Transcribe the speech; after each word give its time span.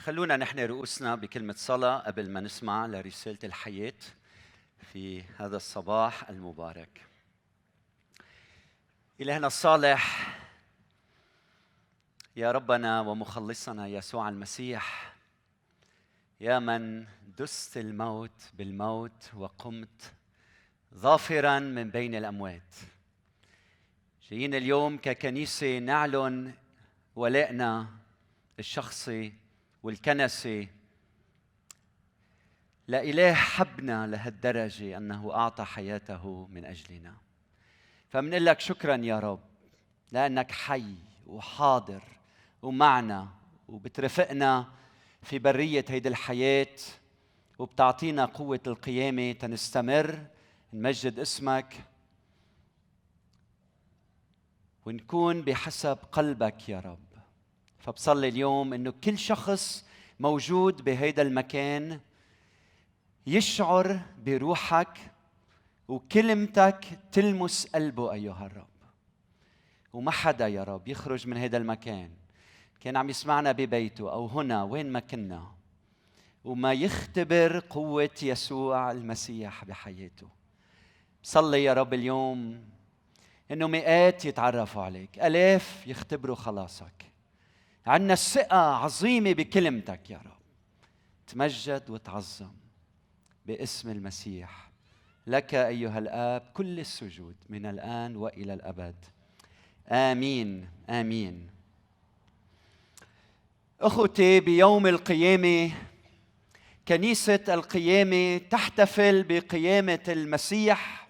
خلونا 0.00 0.36
نحن 0.36 0.58
رؤوسنا 0.58 1.14
بكلمة 1.14 1.54
صلاة 1.56 1.98
قبل 1.98 2.30
ما 2.30 2.40
نسمع 2.40 2.86
لرسالة 2.86 3.38
الحياة 3.44 3.94
في 4.92 5.22
هذا 5.22 5.56
الصباح 5.56 6.30
المبارك. 6.30 7.06
إلهنا 9.20 9.46
الصالح 9.46 10.28
يا 12.36 12.52
ربنا 12.52 13.00
ومخلصنا 13.00 13.86
يسوع 13.86 14.28
المسيح 14.28 15.14
يا 16.40 16.58
من 16.58 17.06
دست 17.38 17.76
الموت 17.76 18.50
بالموت 18.54 19.30
وقمت 19.34 20.12
ظافرا 20.94 21.58
من 21.58 21.90
بين 21.90 22.14
الأموات. 22.14 22.74
جايين 24.30 24.54
اليوم 24.54 24.98
ككنيسة 24.98 25.78
نعلن 25.78 26.54
ولائنا 27.16 27.88
الشخصي 28.58 29.39
والكنسي 29.82 30.68
لإله 32.88 33.34
حبنا 33.34 34.06
لهالدرجة 34.06 34.96
أنه 34.96 35.34
أعطى 35.34 35.64
حياته 35.64 36.46
من 36.46 36.64
أجلنا. 36.64 37.16
فمنقول 38.10 38.46
لك 38.46 38.60
شكرا 38.60 38.96
يا 38.96 39.18
رب 39.18 39.40
لأنك 40.12 40.52
حي 40.52 40.94
وحاضر 41.26 42.02
ومعنا 42.62 43.28
وبترافقنا 43.68 44.72
في 45.22 45.38
برية 45.38 45.84
هيدي 45.88 46.08
الحياة 46.08 46.76
وبتعطينا 47.58 48.24
قوة 48.24 48.60
القيامة 48.66 49.32
تنستمر. 49.32 50.26
نمجد 50.72 51.18
اسمك 51.18 51.84
ونكون 54.86 55.42
بحسب 55.42 55.98
قلبك 56.12 56.68
يا 56.68 56.80
رب. 56.80 57.09
فبصلي 57.80 58.28
اليوم 58.28 58.72
إنه 58.72 58.94
كل 59.04 59.18
شخص 59.18 59.84
موجود 60.20 60.84
بهيدا 60.84 61.22
المكان 61.22 62.00
يشعر 63.26 64.00
بروحك 64.26 64.98
وكلمتك 65.88 66.84
تلمس 67.12 67.66
قلبه 67.66 68.12
أيها 68.12 68.46
الرب. 68.46 68.66
وما 69.92 70.10
حدا 70.10 70.48
يا 70.48 70.64
رب 70.64 70.88
يخرج 70.88 71.28
من 71.28 71.36
هذا 71.36 71.56
المكان. 71.56 72.10
كان 72.80 72.96
عم 72.96 73.10
يسمعنا 73.10 73.52
ببيته 73.52 74.12
أو 74.12 74.26
هنا 74.26 74.62
وين 74.62 74.92
ما 74.92 75.00
كنا. 75.00 75.52
وما 76.44 76.72
يختبر 76.72 77.58
قوة 77.70 78.10
يسوع 78.22 78.90
المسيح 78.90 79.64
بحياته. 79.64 80.28
صلي 81.22 81.64
يا 81.64 81.72
رب 81.72 81.94
اليوم 81.94 82.64
إنه 83.50 83.66
مئات 83.66 84.24
يتعرفوا 84.24 84.82
عليك. 84.82 85.18
ألاف 85.18 85.86
يختبروا 85.86 86.36
خلاصك. 86.36 87.10
عندنا 87.86 88.12
الثقة 88.12 88.74
عظيمة 88.74 89.32
بكلمتك 89.32 90.10
يا 90.10 90.16
رب. 90.18 90.40
تمجد 91.26 91.90
وتعظم 91.90 92.52
باسم 93.46 93.90
المسيح. 93.90 94.70
لك 95.26 95.54
أيها 95.54 95.98
الآب 95.98 96.42
كل 96.54 96.80
السجود 96.80 97.36
من 97.48 97.66
الآن 97.66 98.16
وإلى 98.16 98.54
الأبد. 98.54 98.94
آمين 99.88 100.68
آمين. 100.90 101.50
أخوتي 103.80 104.40
بيوم 104.40 104.86
القيامة 104.86 105.72
كنيسة 106.88 107.44
القيامة 107.48 108.38
تحتفل 108.38 109.22
بقيامة 109.22 110.04
المسيح. 110.08 111.08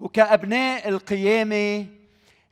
وكأبناء 0.00 0.88
القيامة 0.88 1.86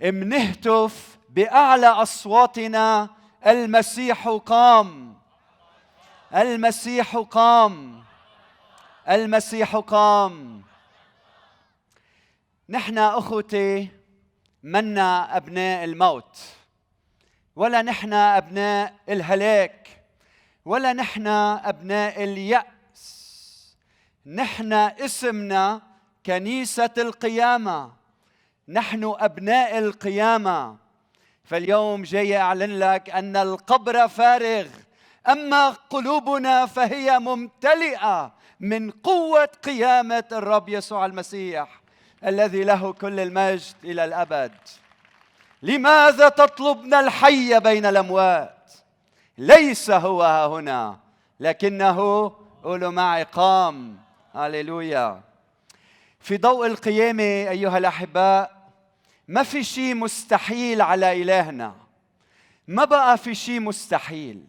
منهتف 0.03 1.19
بأعلى 1.31 1.87
أصواتنا 1.87 3.22
المسيح 3.47 4.29
قام. 4.29 5.15
المسيح 6.35 7.17
قام. 7.17 8.05
المسيح 9.09 9.77
قام. 9.77 10.63
نحن 12.69 12.99
أخوتي 12.99 13.89
منا 14.63 15.37
أبناء 15.37 15.85
الموت. 15.85 16.39
ولا 17.57 17.83
نحن 17.83 18.13
أبناء 18.13 18.95
الهلاك. 19.09 20.05
ولا 20.65 20.93
نحن 20.93 21.27
أبناء 21.27 22.25
اليأس. 22.25 23.77
نحن 24.27 24.73
اسمنا 24.73 25.83
كنيسة 26.27 26.91
القيامة. 26.99 27.93
نحن 28.69 29.15
أبناء 29.19 29.79
القيامة. 29.79 30.82
فاليوم 31.45 32.03
جاي 32.03 32.37
أعلن 32.37 32.79
لك 32.79 33.11
أن 33.11 33.37
القبر 33.37 34.09
فارغ. 34.09 34.67
أما 35.29 35.69
قلوبنا 35.69 36.67
فهي 36.67 37.19
ممتلئة 37.19 38.33
من 38.61 38.91
قوة 38.91 39.49
قيامة 39.65 40.25
الرب 40.33 40.69
يسوع 40.69 41.07
المسيح 41.07 41.69
الذي 42.27 42.65
له 42.65 42.93
كل 42.93 43.21
المجد 43.21 43.75
إلى 43.85 44.05
الأبد. 44.05 44.53
لماذا 45.63 46.29
تطلبنا 46.29 47.01
الحي 47.01 47.61
بين 47.61 47.87
الأموات؟ 47.87 48.71
ليس 49.39 49.91
هو 49.91 50.23
ها 50.23 50.47
هنا 50.47 50.97
لكنه 51.41 52.33
قولوا 52.65 52.91
معي 52.91 53.23
قام. 53.23 53.99
هللويا. 54.35 55.21
في 56.21 56.37
ضوء 56.37 56.67
القيامة 56.67 57.23
أيها 57.23 57.79
الأحباء 57.79 58.62
ما 59.33 59.43
في 59.43 59.65
شيء 59.65 59.95
مستحيل 59.95 60.83
على 60.83 61.23
إلهنا. 61.23 61.75
ما 62.69 62.85
بقى 62.85 63.19
في 63.19 63.35
شيء 63.35 63.61
مستحيل. 63.61 64.45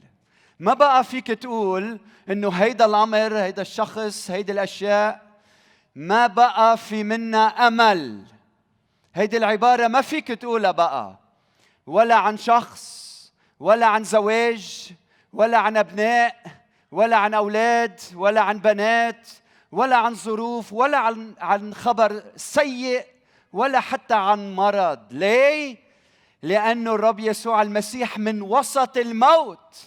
ما 0.59 0.73
بقى 0.73 1.03
فيك 1.03 1.27
تقول 1.27 1.99
إنه 2.29 2.49
هيدا 2.49 2.85
الأمر 2.85 3.37
هيدا 3.37 3.61
الشخص 3.61 4.31
هيدي 4.31 4.51
الأشياء. 4.51 5.21
ما 5.95 6.27
بقى 6.27 6.77
في 6.77 7.03
منا 7.03 7.67
أمل. 7.67 8.23
هيدي 9.15 9.37
العبارة 9.37 9.87
ما 9.87 10.01
فيك 10.01 10.27
تقولها 10.27 10.71
بقى. 10.71 11.19
ولا 11.87 12.15
عن 12.15 12.37
شخص 12.37 13.13
ولا 13.59 13.85
عن 13.85 14.03
زواج 14.03 14.91
ولا 15.33 15.57
عن 15.57 15.77
أبناء 15.77 16.35
ولا 16.91 17.17
عن 17.17 17.33
أولاد 17.33 17.99
ولا 18.15 18.41
عن 18.41 18.59
بنات 18.59 19.27
ولا 19.71 19.95
عن 19.95 20.15
ظروف 20.15 20.73
ولا 20.73 20.97
عن 20.97 21.33
عن 21.39 21.73
خبر 21.73 22.23
سيء 22.35 23.12
ولا 23.53 23.79
حتى 23.79 24.13
عن 24.13 24.55
مرض. 24.55 24.99
ليه؟ 25.11 25.77
لأن 26.41 26.87
الرب 26.87 27.19
يسوع 27.19 27.61
المسيح 27.61 28.17
من 28.17 28.41
وسط 28.41 28.97
الموت 28.97 29.85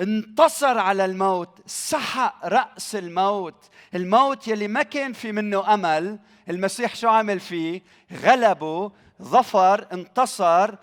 انتصر 0.00 0.78
على 0.78 1.04
الموت 1.04 1.60
سحق 1.66 2.46
رأس 2.46 2.94
الموت. 2.94 3.70
الموت 3.94 4.48
يلي 4.48 4.68
ما 4.68 4.82
كان 4.82 5.12
في 5.12 5.32
منه 5.32 5.74
أمل 5.74 6.18
المسيح 6.50 6.94
شو 6.96 7.08
عمل 7.08 7.40
فيه؟ 7.40 7.82
غلبه 8.12 8.92
ظفر 9.22 9.86
انتصر 9.92 10.74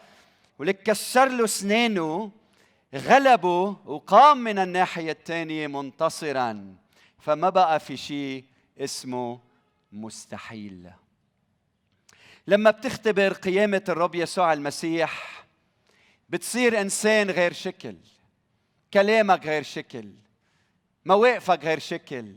ولك 0.60 0.84
كسر 0.84 1.30
له 1.30 1.44
اسنانه 1.44 2.32
غلبه 2.96 3.76
وقام 3.86 4.38
من 4.38 4.60
الناحية 4.60 5.12
الثانية 5.12 5.68
منتصرا. 5.68 6.76
فما 7.20 7.50
بقى 7.50 7.80
في 7.80 7.98
شيء 7.98 8.46
اسمه 8.80 9.40
مستحيل. 9.92 10.90
لما 12.48 12.72
بتختبر 12.72 13.34
قيامة 13.34 13.84
الرب 13.90 14.16
يسوع 14.16 14.54
المسيح 14.54 15.44
بتصير 16.30 16.82
إنسان 16.82 17.30
غير 17.30 17.54
شكل 17.54 17.96
كلامك 18.94 19.46
غير 19.46 19.64
شكل 19.64 20.12
مواقفك 21.06 21.64
غير 21.64 21.80
شكل 21.80 22.36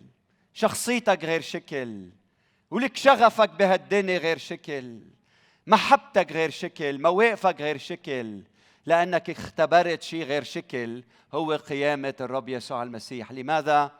شخصيتك 0.52 1.24
غير 1.24 1.40
شكل 1.40 2.10
ولك 2.70 2.96
شغفك 2.96 3.50
بهالدنيا 3.50 4.18
غير 4.18 4.38
شكل 4.38 5.00
محبتك 5.66 6.32
غير 6.32 6.50
شكل 6.50 7.02
مواقفك 7.02 7.60
غير 7.60 7.78
شكل 7.78 8.42
لأنك 8.86 9.30
اختبرت 9.30 10.02
شيء 10.02 10.24
غير 10.24 10.42
شكل 10.42 11.04
هو 11.34 11.52
قيامة 11.52 12.14
الرب 12.20 12.48
يسوع 12.48 12.82
المسيح 12.82 13.32
لماذا؟ 13.32 13.92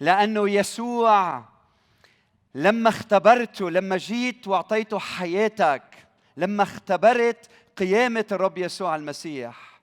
لأنه 0.00 0.50
يسوع 0.50 1.44
لما 2.54 2.88
اختبرته 2.88 3.70
لما 3.70 3.96
جيت 3.96 4.48
واعطيته 4.48 4.98
حياتك 4.98 5.82
لما 6.36 6.62
اختبرت 6.62 7.48
قيامة 7.76 8.26
الرب 8.32 8.58
يسوع 8.58 8.96
المسيح 8.96 9.80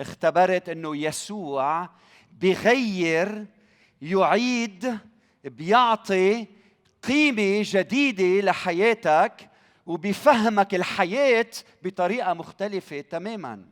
اختبرت 0.00 0.68
إنه 0.68 0.96
يسوع 0.96 1.88
بغير 2.32 3.46
يعيد 4.02 4.98
بيعطي 5.44 6.46
قيمة 7.02 7.62
جديدة 7.64 8.46
لحياتك 8.46 9.50
وبفهمك 9.86 10.74
الحياة 10.74 11.50
بطريقة 11.82 12.34
مختلفة 12.34 13.00
تماما. 13.00 13.64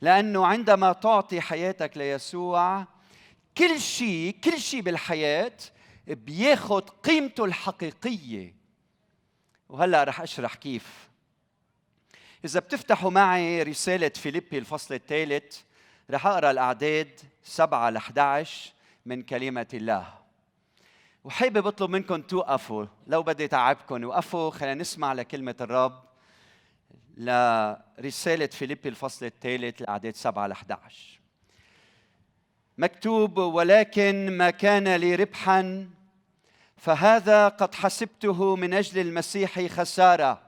لأنه 0.00 0.46
عندما 0.46 0.92
تعطي 0.92 1.40
حياتك 1.40 1.96
ليسوع 1.96 2.86
كل 3.58 3.80
شيء 3.80 4.36
كل 4.44 4.60
شيء 4.60 4.80
بالحياة 4.80 5.52
بياخد 6.08 6.90
قيمته 6.90 7.44
الحقيقية. 7.44 8.54
وهلأ 9.68 10.04
رح 10.04 10.20
أشرح 10.20 10.54
كيف. 10.54 11.08
إذا 12.44 12.60
بتفتحوا 12.60 13.10
معي 13.10 13.62
رسالة 13.62 14.08
فيليبي 14.08 14.58
الفصل 14.58 14.94
الثالث 14.94 15.60
رح 16.10 16.26
أقرأ 16.26 16.50
الأعداد 16.50 17.20
7 17.42 17.90
ل 17.90 17.96
11 17.96 18.72
من 19.06 19.22
كلمة 19.22 19.68
الله. 19.74 20.18
وحابب 21.24 21.66
أطلب 21.66 21.90
منكم 21.90 22.22
توقفوا 22.22 22.86
لو 23.06 23.22
بدي 23.22 23.48
تعبكم 23.48 24.04
وقفوا 24.04 24.50
خلينا 24.50 24.74
نسمع 24.74 25.12
لكلمة 25.12 25.54
الرب 25.60 26.02
لرسالة 27.16 28.46
فيليبي 28.46 28.88
الفصل 28.88 29.26
الثالث 29.26 29.80
الاعداد 29.80 30.14
7 30.14 30.46
ل 30.46 30.52
11 30.52 31.20
مكتوب 32.78 33.38
ولكن 33.38 34.36
ما 34.38 34.50
كان 34.50 34.96
لي 34.96 35.14
ربحا 35.14 35.88
فهذا 36.78 37.48
قد 37.48 37.74
حسبته 37.74 38.56
من 38.56 38.74
أجل 38.74 39.00
المسيح 39.00 39.66
خسارة. 39.66 40.42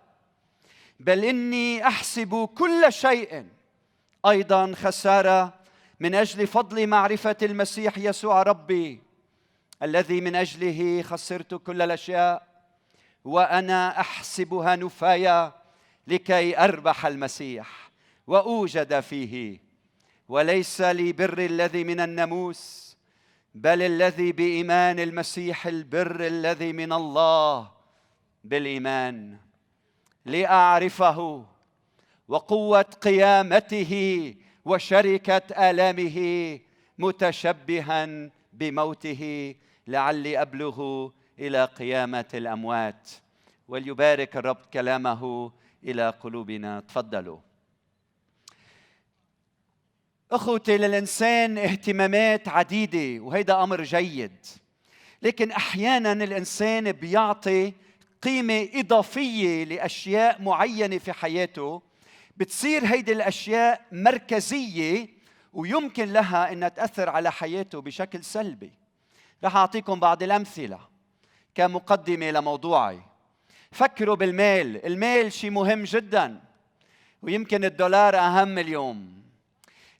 بل 1.00 1.24
إني 1.24 1.86
أحسب 1.86 2.48
كل 2.58 2.86
شيء 2.88 3.46
أيضا 4.26 4.74
خسارة 4.74 5.54
من 6.00 6.14
أجل 6.14 6.46
فضل 6.46 6.86
معرفة 6.86 7.36
المسيح 7.42 7.98
يسوع 7.98 8.42
ربي 8.42 9.00
الذي 9.82 10.20
من 10.20 10.36
أجله 10.36 11.02
خسرت 11.02 11.54
كل 11.54 11.82
الأشياء 11.82 12.46
وأنا 13.24 14.00
أحسبها 14.00 14.76
نفايا 14.76 15.52
لكي 16.06 16.58
أربح 16.58 17.06
المسيح 17.06 17.90
وأوجد 18.26 19.00
فيه 19.00 19.60
وليس 20.28 20.80
لي 20.80 21.12
بر 21.12 21.38
الذي 21.38 21.84
من 21.84 22.00
الناموس. 22.00 22.89
بل 23.54 23.82
الذي 23.82 24.32
بإيمان 24.32 25.00
المسيح 25.00 25.66
البر 25.66 26.26
الذي 26.26 26.72
من 26.72 26.92
الله 26.92 27.70
بالإيمان 28.44 29.36
لأعرفه 30.26 31.44
وقوة 32.28 32.82
قيامته 32.82 34.34
وشركة 34.64 35.70
آلامه 35.70 36.58
متشبها 36.98 38.30
بموته 38.52 39.54
لعلي 39.86 40.42
أبلغ 40.42 41.08
إلى 41.38 41.64
قيامة 41.64 42.28
الأموات 42.34 43.10
وليبارك 43.68 44.36
الرب 44.36 44.56
كلامه 44.72 45.52
إلى 45.84 46.10
قلوبنا. 46.10 46.80
تفضلوا. 46.80 47.38
أخوتي 50.32 50.76
للإنسان 50.76 51.58
اهتمامات 51.58 52.48
عديدة 52.48 53.24
وهيدا 53.24 53.62
أمر 53.62 53.82
جيد. 53.82 54.46
لكن 55.22 55.50
أحيانا 55.50 56.12
الإنسان 56.12 56.92
بيعطي 56.92 57.72
قيمة 58.22 58.68
إضافية 58.74 59.64
لأشياء 59.64 60.42
معينة 60.42 60.98
في 60.98 61.12
حياته. 61.12 61.82
بتصير 62.36 62.86
هيدي 62.86 63.12
الأشياء 63.12 63.80
مركزية 63.92 65.08
ويمكن 65.52 66.12
لها 66.12 66.52
إنها 66.52 66.68
تأثر 66.68 67.08
على 67.08 67.32
حياته 67.32 67.80
بشكل 67.80 68.24
سلبي. 68.24 68.70
رح 69.44 69.56
أعطيكم 69.56 70.00
بعض 70.00 70.22
الأمثلة 70.22 70.78
كمقدمة 71.54 72.30
لموضوعي. 72.30 73.00
فكروا 73.72 74.16
بالمال. 74.16 74.86
المال 74.86 75.32
شيء 75.32 75.50
مهم 75.50 75.84
جدا 75.84 76.40
ويمكن 77.22 77.64
الدولار 77.64 78.18
أهم 78.18 78.58
اليوم. 78.58 79.20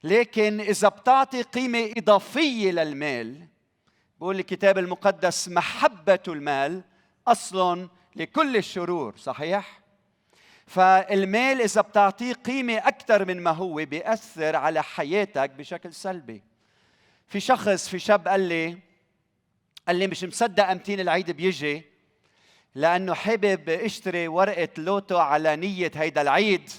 لكن 0.03 0.61
إذا 0.61 0.87
بتعطي 0.87 1.41
قيمة 1.41 1.91
إضافية 1.97 2.71
للمال 2.71 3.47
بقول 4.19 4.39
الكتاب 4.39 4.77
المقدس 4.77 5.49
محبة 5.49 6.19
المال 6.27 6.83
اصل 7.27 7.89
لكل 8.15 8.57
الشرور 8.57 9.17
صحيح؟ 9.17 9.81
فالمال 10.67 11.61
إذا 11.61 11.81
بتعطيه 11.81 12.33
قيمة 12.33 12.77
أكثر 12.77 13.25
من 13.25 13.39
ما 13.39 13.51
هو 13.51 13.75
بيأثر 13.75 14.55
على 14.55 14.83
حياتك 14.83 15.49
بشكل 15.49 15.93
سلبي. 15.93 16.43
في 17.27 17.39
شخص 17.39 17.89
في 17.89 17.99
شاب 17.99 18.27
قال 18.27 18.41
لي 18.41 18.77
قال 19.87 19.95
لي 19.95 20.07
مش 20.07 20.23
مصدق 20.23 20.69
امتين 20.69 20.99
العيد 20.99 21.31
بيجي 21.31 21.85
لأنه 22.75 23.13
حابب 23.13 23.69
اشتري 23.69 24.27
ورقة 24.27 24.69
لوتو 24.77 25.17
على 25.17 25.55
نية 25.55 25.91
هيدا 25.95 26.21
العيد 26.21 26.69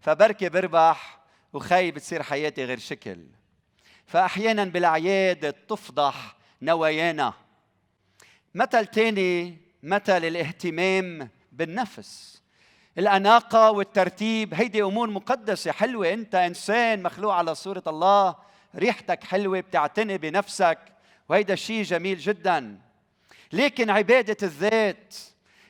فبركي 0.00 0.48
بربح 0.48 1.18
وخايف 1.52 1.94
بتصير 1.94 2.22
حياتي 2.22 2.64
غير 2.64 2.78
شكل. 2.78 3.26
فأحيانا 4.06 4.64
بالاعياد 4.64 5.52
تفضح 5.52 6.36
نوايانا. 6.62 7.34
مثل 8.54 8.86
تاني 8.86 9.58
مثل 9.82 10.24
الاهتمام 10.24 11.28
بالنفس. 11.52 12.42
الأناقة 12.98 13.70
والترتيب 13.70 14.54
هيدي 14.54 14.82
أمور 14.82 15.10
مقدسة. 15.10 15.72
حلوة 15.72 16.12
أنت 16.12 16.34
إنسان 16.34 17.02
مخلوق 17.02 17.32
على 17.34 17.54
صورة 17.54 17.82
الله. 17.86 18.34
ريحتك 18.74 19.24
حلوة 19.24 19.60
بتعتني 19.60 20.18
بنفسك. 20.18 20.78
وهيدا 21.28 21.54
شيء 21.54 21.82
جميل 21.82 22.18
جدا. 22.18 22.78
لكن 23.52 23.90
عبادة 23.90 24.36
الذات 24.42 25.14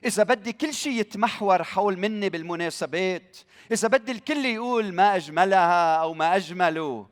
إذا 0.07 0.23
بدي 0.23 0.53
كل 0.53 0.75
شيء 0.75 0.93
يتمحور 0.93 1.65
حول 1.65 1.99
مني 1.99 2.29
بالمناسبات 2.29 3.37
إذا 3.73 3.89
بدي 3.89 4.13
الكل 4.13 4.47
يقول 4.47 4.93
ما 4.93 5.17
أجملها 5.17 5.97
أو 5.97 6.15
ما 6.15 6.37
أجمله 6.37 7.07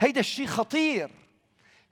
هيدا 0.00 0.20
الشيء 0.20 0.46
خطير 0.46 1.10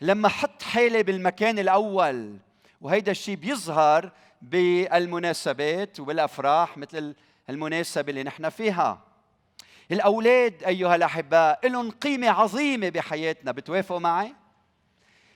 لما 0.01 0.29
حط 0.29 0.63
حالي 0.63 1.03
بالمكان 1.03 1.59
الأول 1.59 2.37
وهيدا 2.81 3.13
الشيء 3.13 3.37
بيظهر 3.37 4.13
بالمناسبات 4.43 6.01
وبالأفراح 6.01 6.79
مثل 6.79 7.15
المناسبة 7.51 8.11
اللي 8.11 8.23
نحن 8.23 8.49
فيها 8.49 9.01
الأولاد 9.91 10.65
أيها 10.65 10.95
الأحباء 10.95 11.69
لهم 11.69 11.91
قيمة 11.91 12.29
عظيمة 12.29 12.89
بحياتنا 12.89 13.53
بتوافقوا 13.53 13.99
معي؟ 13.99 14.35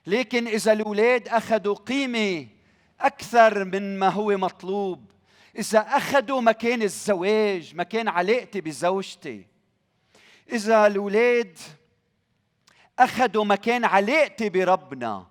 لكن 0.07 0.47
إذا 0.47 0.73
الأولاد 0.73 1.29
أخذوا 1.29 1.75
قيمة 1.75 2.47
أكثر 3.01 3.65
من 3.65 3.99
ما 3.99 4.09
هو 4.09 4.37
مطلوب. 4.37 5.11
إذا 5.59 5.79
أخذوا 5.79 6.41
مكان 6.41 6.83
الزواج 6.83 7.75
مكان 7.75 8.09
علاقتي 8.09 8.61
بزوجتي. 8.61 9.47
إذا 10.53 10.87
الأولاد 10.87 11.59
أخذوا 12.99 13.45
مكان 13.45 13.85
علاقتي 13.85 14.49
بربنا. 14.49 15.27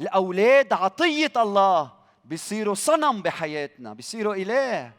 الأولاد 0.00 0.72
عطية 0.72 1.32
الله 1.36 1.92
بيصيروا 2.24 2.74
صنم 2.74 3.22
بحياتنا 3.22 3.94
بيصيروا 3.94 4.34
إله. 4.34 4.92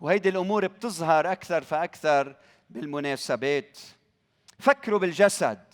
وهيدي 0.00 0.28
الأمور 0.28 0.66
بتظهر 0.66 1.32
أكثر 1.32 1.62
فأكثر 1.62 2.36
بالمناسبات. 2.70 3.78
فكروا 4.58 4.98
بالجسد. 4.98 5.64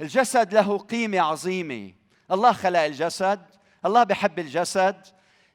الجسد 0.00 0.54
له 0.54 0.78
قيمة 0.78 1.20
عظيمة. 1.20 1.92
الله 2.30 2.52
خلق 2.52 2.80
الجسد 2.80 3.51
الله 3.86 4.02
بحب 4.02 4.38
الجسد. 4.38 4.96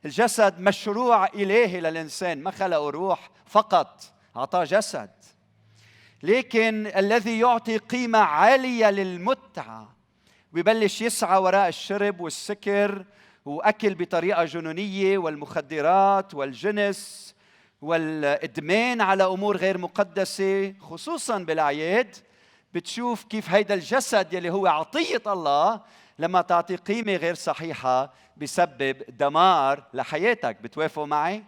الجسد 0.06 0.60
مشروع 0.60 1.26
إلهي 1.26 1.80
للإنسان 1.80 2.44
ما 2.44 2.52
خلقه 2.52 2.90
روح 2.90 3.30
فقط 3.46 4.04
أعطاه 4.38 4.64
جسد. 4.64 5.10
لكن 6.24 6.88
الذي 6.96 7.40
يعطي 7.40 7.78
قيمة 7.78 8.20
عالية 8.20 8.90
للمتعة 8.90 9.96
ويبلش 10.54 11.02
يسعى 11.02 11.38
وراء 11.40 11.68
الشرب 11.68 12.20
والسكر 12.20 13.06
وأكل 13.46 13.96
بطريقة 13.96 14.46
جنونية 14.46 15.18
والمخدرات 15.18 16.34
والجنس 16.34 17.36
والإدمان 17.82 19.02
على 19.02 19.24
أمور 19.24 19.58
غير 19.58 19.78
مقدسة 19.78 20.74
خصوصا 20.80 21.38
بالأعياد 21.38 22.16
بتشوف 22.74 23.24
كيف 23.24 23.50
هيدا 23.50 23.74
الجسد 23.74 24.34
يلي 24.34 24.50
هو 24.50 24.68
عطية 24.68 25.22
الله 25.28 25.82
لما 26.20 26.42
تعطي 26.42 26.76
قيمة 26.76 27.16
غير 27.16 27.36
صحيحة 27.36 28.14
بسبب 28.38 29.04
دمار 29.10 29.84
لحياتك. 29.94 30.62
بتوافقوا 30.62 31.06
معي؟ 31.06 31.44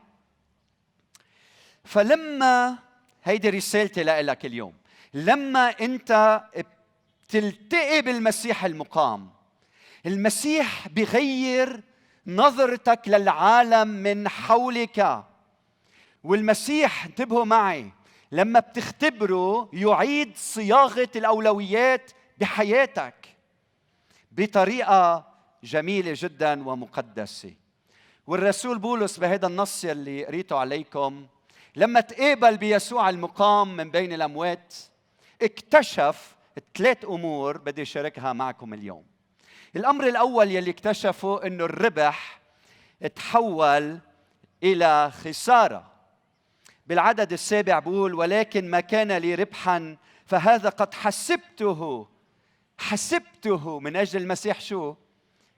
فلما 1.83 2.77
هيدي 3.23 3.49
رسالتي 3.49 4.03
لك 4.03 4.45
اليوم. 4.45 4.73
لما 5.13 5.69
أنت 5.81 6.41
بتلتقي 7.27 8.01
بالمسيح 8.01 8.65
المقام 8.65 9.29
المسيح 10.05 10.87
بغير 10.87 11.81
نظرتك 12.27 13.01
للعالم 13.07 13.87
من 13.87 14.29
حولك. 14.29 15.23
والمسيح 16.23 17.05
انتبهوا 17.05 17.45
معي 17.45 17.91
لما 18.31 18.59
بتختبره 18.59 19.69
يعيد 19.73 20.37
صياغة 20.37 21.09
الأولويات 21.15 22.11
بحياتك. 22.37 23.18
بطريقة 24.31 25.33
جميلة 25.63 26.13
جدا 26.15 26.67
ومقدسة. 26.67 27.53
والرسول 28.27 28.79
بولس 28.79 29.17
بهذا 29.17 29.47
النص 29.47 29.85
اللي 29.85 30.25
قريته 30.25 30.57
عليكم 30.57 31.27
لما 31.75 31.99
تقابل 31.99 32.57
بيسوع 32.57 33.09
المقام 33.09 33.75
من 33.75 33.91
بين 33.91 34.13
الأموات 34.13 34.75
اكتشف 35.41 36.35
ثلاث 36.77 37.05
أمور 37.05 37.57
بدي 37.57 37.81
أشاركها 37.81 38.33
معكم 38.33 38.73
اليوم. 38.73 39.05
الأمر 39.75 40.07
الأول 40.07 40.51
يلي 40.51 40.71
اكتشفه 40.71 41.47
إنه 41.47 41.65
الربح 41.65 42.39
تحول 43.15 43.99
إلى 44.63 45.11
خسارة. 45.11 45.91
بالعدد 46.87 47.33
السابع 47.33 47.79
بقول 47.79 48.13
ولكن 48.13 48.69
ما 48.69 48.79
كان 48.79 49.11
لي 49.11 49.35
ربحا 49.35 49.97
فهذا 50.25 50.69
قد 50.69 50.93
حسبته 50.93 52.07
حسبته 52.79 53.79
من 53.79 53.95
أجل 53.95 54.21
المسيح 54.21 54.61
شو؟ 54.61 54.95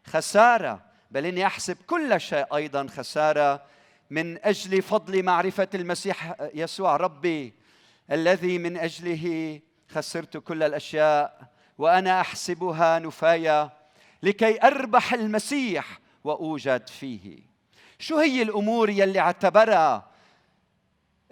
خسارة. 0.06 0.86
بل 1.12 1.25
إني 1.25 1.46
أحسب 1.46 1.78
كل 1.88 2.22
شيء 2.22 2.56
أيضا 2.56 2.88
خسارة 2.88 3.63
من 4.10 4.46
أجل 4.46 4.82
فضل 4.82 5.24
معرفة 5.24 5.68
المسيح 5.75 6.36
يسوع 6.54 6.98
ربي 6.98 7.54
الذي 8.12 8.58
من 8.58 8.78
أجله 8.78 9.60
خسرت 9.90 10.38
كل 10.38 10.63
الأشياء 10.63 11.51
وأنا 11.78 12.22
أحسبها 12.22 13.00
نفاية 13.00 13.74
لكي 14.24 14.63
أربح 14.63 15.13
المسيح 15.13 16.00
وأوجد 16.24 16.90
فيه. 16.90 17.40
شو 18.00 18.18
هي 18.18 18.42
الأمور 18.42 18.90
يلي 18.90 19.20
اعتبرها؟ 19.20 20.12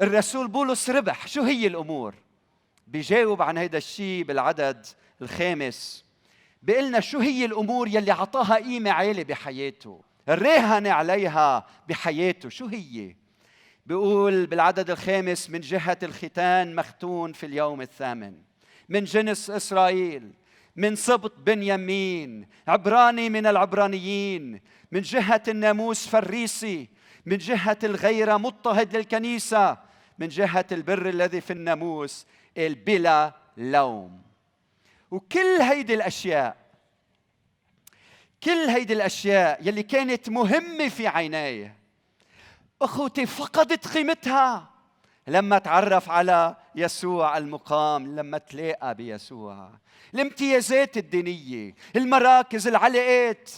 الرسول 0.02 0.48
بولس 0.48 0.90
ربح. 0.90 1.28
شو 1.28 1.42
هي 1.44 1.68
الأمور؟ 1.68 2.16
بيجاوب 2.88 3.42
عن 3.42 3.58
هذا 3.58 3.78
الشيء 3.78 4.24
بالعدد 4.24 4.86
الخامس 5.22 6.06
بيقلنا 6.64 7.00
شو 7.00 7.20
هي 7.20 7.46
الأمور 7.46 7.88
يلي 7.88 8.12
عطاها 8.12 8.56
قيمة 8.56 8.92
عالية 8.92 9.24
بحياته 9.24 10.02
راهن 10.30 10.88
عليها 10.88 11.68
بحياته 11.90 12.50
شو 12.50 12.66
هي؟ 12.66 13.16
بيقول 13.86 14.46
بالعدد 14.46 14.90
الخامس 14.90 15.50
من 15.50 15.60
جهة 15.60 15.98
الختان 16.04 16.76
مختون 16.76 17.34
في 17.34 17.46
اليوم 17.46 17.82
الثامن 17.82 18.34
من 18.90 19.04
جنس 19.04 19.50
إسرائيل 19.50 20.32
من 20.76 20.96
سبط 20.96 21.34
بنيامين 21.38 22.48
عبراني 22.68 23.30
من 23.30 23.46
العبرانيين 23.46 24.62
من 24.92 25.02
جهة 25.02 25.44
الناموس 25.48 26.08
فريسي 26.08 26.90
من 27.26 27.38
جهة 27.38 27.78
الغيرة 27.84 28.38
مضطهد 28.38 28.96
للكنيسة 28.96 29.78
من 30.20 30.28
جهة 30.28 30.66
البر 30.72 31.10
الذي 31.10 31.42
في 31.42 31.54
الناموس 31.54 32.26
البلا 32.58 33.34
لوم. 33.58 34.29
وكل 35.12 35.62
هيدي 35.62 35.94
الأشياء 35.94 36.58
كل 38.44 38.70
هيدي 38.70 38.94
الأشياء 38.94 39.68
يلي 39.68 39.84
كانت 39.84 40.30
مهمة 40.30 40.90
في 40.90 41.08
عيناي. 41.08 41.72
أخوتي 42.82 43.26
فقدت 43.26 43.88
قيمتها 43.88 44.70
لما 45.28 45.58
تعرف 45.58 46.10
على 46.10 46.56
يسوع 46.76 47.38
المقام 47.38 48.16
لما 48.16 48.38
تلاقى 48.38 48.96
بيسوع. 48.96 49.70
الامتيازات 50.14 50.98
الدينية 50.98 51.76
المراكز 51.96 52.68
العلاقات 52.68 53.50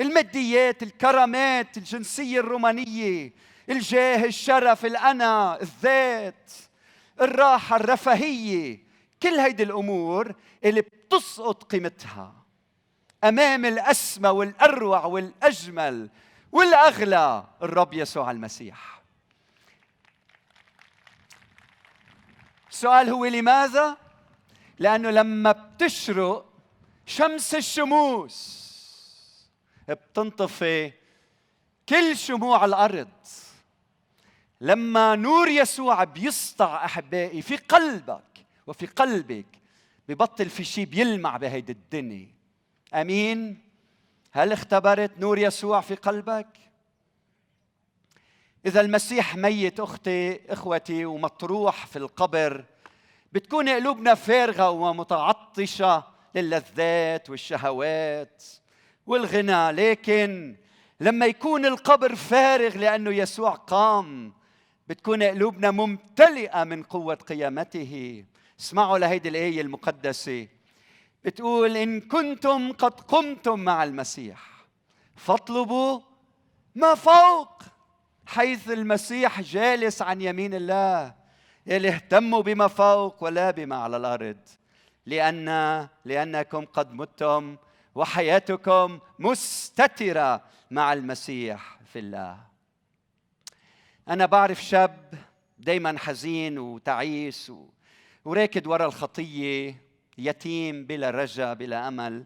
الماديات 0.00 0.82
الكرامات 0.82 1.76
الجنسية 1.76 2.40
الرومانية 2.40 3.32
الجاه 3.70 4.24
الشرف 4.24 4.86
الأنا 4.86 5.60
الذات 5.62 6.50
الراحة 7.20 7.76
الرفاهية. 7.76 8.91
كل 9.22 9.40
هيدي 9.40 9.62
الأمور 9.62 10.34
اللي 10.64 10.80
بتسقط 10.80 11.64
قيمتها. 11.64 12.34
أمام 13.24 13.64
الأسمى 13.64 14.28
والأروع 14.28 15.04
والأجمل 15.04 16.10
والأغلى 16.52 17.46
الرب 17.62 17.92
يسوع 17.94 18.30
المسيح. 18.30 19.02
السؤال 22.70 23.08
هو 23.08 23.24
لماذا؟ 23.24 23.96
لأنه 24.78 25.10
لما 25.10 25.52
بتشرق 25.52 26.52
شمس 27.06 27.54
الشموس 27.54 28.62
بتنطفي 29.88 30.92
كل 31.88 32.16
شموع 32.16 32.64
الأرض. 32.64 33.08
لما 34.60 35.14
نور 35.14 35.48
يسوع 35.48 36.04
بيسطع 36.04 36.84
أحبائي 36.84 37.42
في 37.42 37.56
قلبك 37.56 38.31
وفي 38.66 38.86
قلبك 38.86 39.46
ببطل 40.08 40.48
في 40.48 40.64
شيء 40.64 40.84
بيلمع 40.84 41.36
بهيدي 41.36 41.72
الدنيا. 41.72 42.28
أمين؟ 42.94 43.58
هل 44.32 44.52
اختبرت 44.52 45.18
نور 45.18 45.38
يسوع 45.38 45.80
في 45.80 45.94
قلبك؟ 45.94 46.46
إذا 48.66 48.80
المسيح 48.80 49.36
ميت 49.36 49.80
أختي 49.80 50.52
إخوتي 50.52 51.04
ومطروح 51.04 51.86
في 51.86 51.98
القبر 51.98 52.64
بتكون 53.32 53.68
قلوبنا 53.68 54.14
فارغة 54.14 54.70
ومتعطشة 54.70 56.04
للذات 56.34 57.30
والشهوات 57.30 58.42
والغنى. 59.06 59.72
لكن 59.72 60.56
لما 61.00 61.26
يكون 61.26 61.66
القبر 61.66 62.14
فارغ 62.14 62.76
لأنه 62.76 63.10
يسوع 63.10 63.50
قام 63.50 64.32
بتكون 64.88 65.22
قلوبنا 65.22 65.70
ممتلئة 65.70 66.64
من 66.64 66.82
قوة 66.82 67.14
قيامته. 67.14 68.24
اسمعوا 68.62 68.98
لهيدي 68.98 69.28
الآية 69.28 69.60
المقدسة. 69.60 70.48
بتقول 71.24 71.76
إن 71.76 72.00
كنتم 72.00 72.72
قد 72.72 73.00
قمتم 73.00 73.60
مع 73.60 73.84
المسيح 73.84 74.66
فاطلبوا 75.16 76.00
ما 76.74 76.94
فوق 76.94 77.62
حيث 78.26 78.70
المسيح 78.70 79.40
جالس 79.40 80.02
عن 80.02 80.20
يمين 80.20 80.54
الله 80.54 81.14
يلي 81.66 81.88
اهتموا 81.88 82.42
بما 82.42 82.68
فوق 82.68 83.24
ولا 83.24 83.50
بما 83.50 83.76
على 83.76 83.96
الأرض. 83.96 84.38
لأن 85.06 85.88
لأنكم 86.04 86.64
قد 86.64 86.92
متم 86.92 87.56
وحياتكم 87.94 88.98
مستترة 89.18 90.42
مع 90.70 90.92
المسيح 90.92 91.78
في 91.92 91.98
الله. 91.98 92.38
أنا 94.08 94.26
بعرف 94.26 94.62
شاب 94.62 95.14
دايما 95.58 95.98
حزين 95.98 96.58
وتعيس 96.58 97.50
و... 97.50 97.66
وراكد 98.24 98.66
ورا 98.66 98.86
الخطية 98.86 99.82
يتيم 100.18 100.84
بلا 100.86 101.10
رجا 101.10 101.52
بلا 101.52 101.88
أمل. 101.88 102.24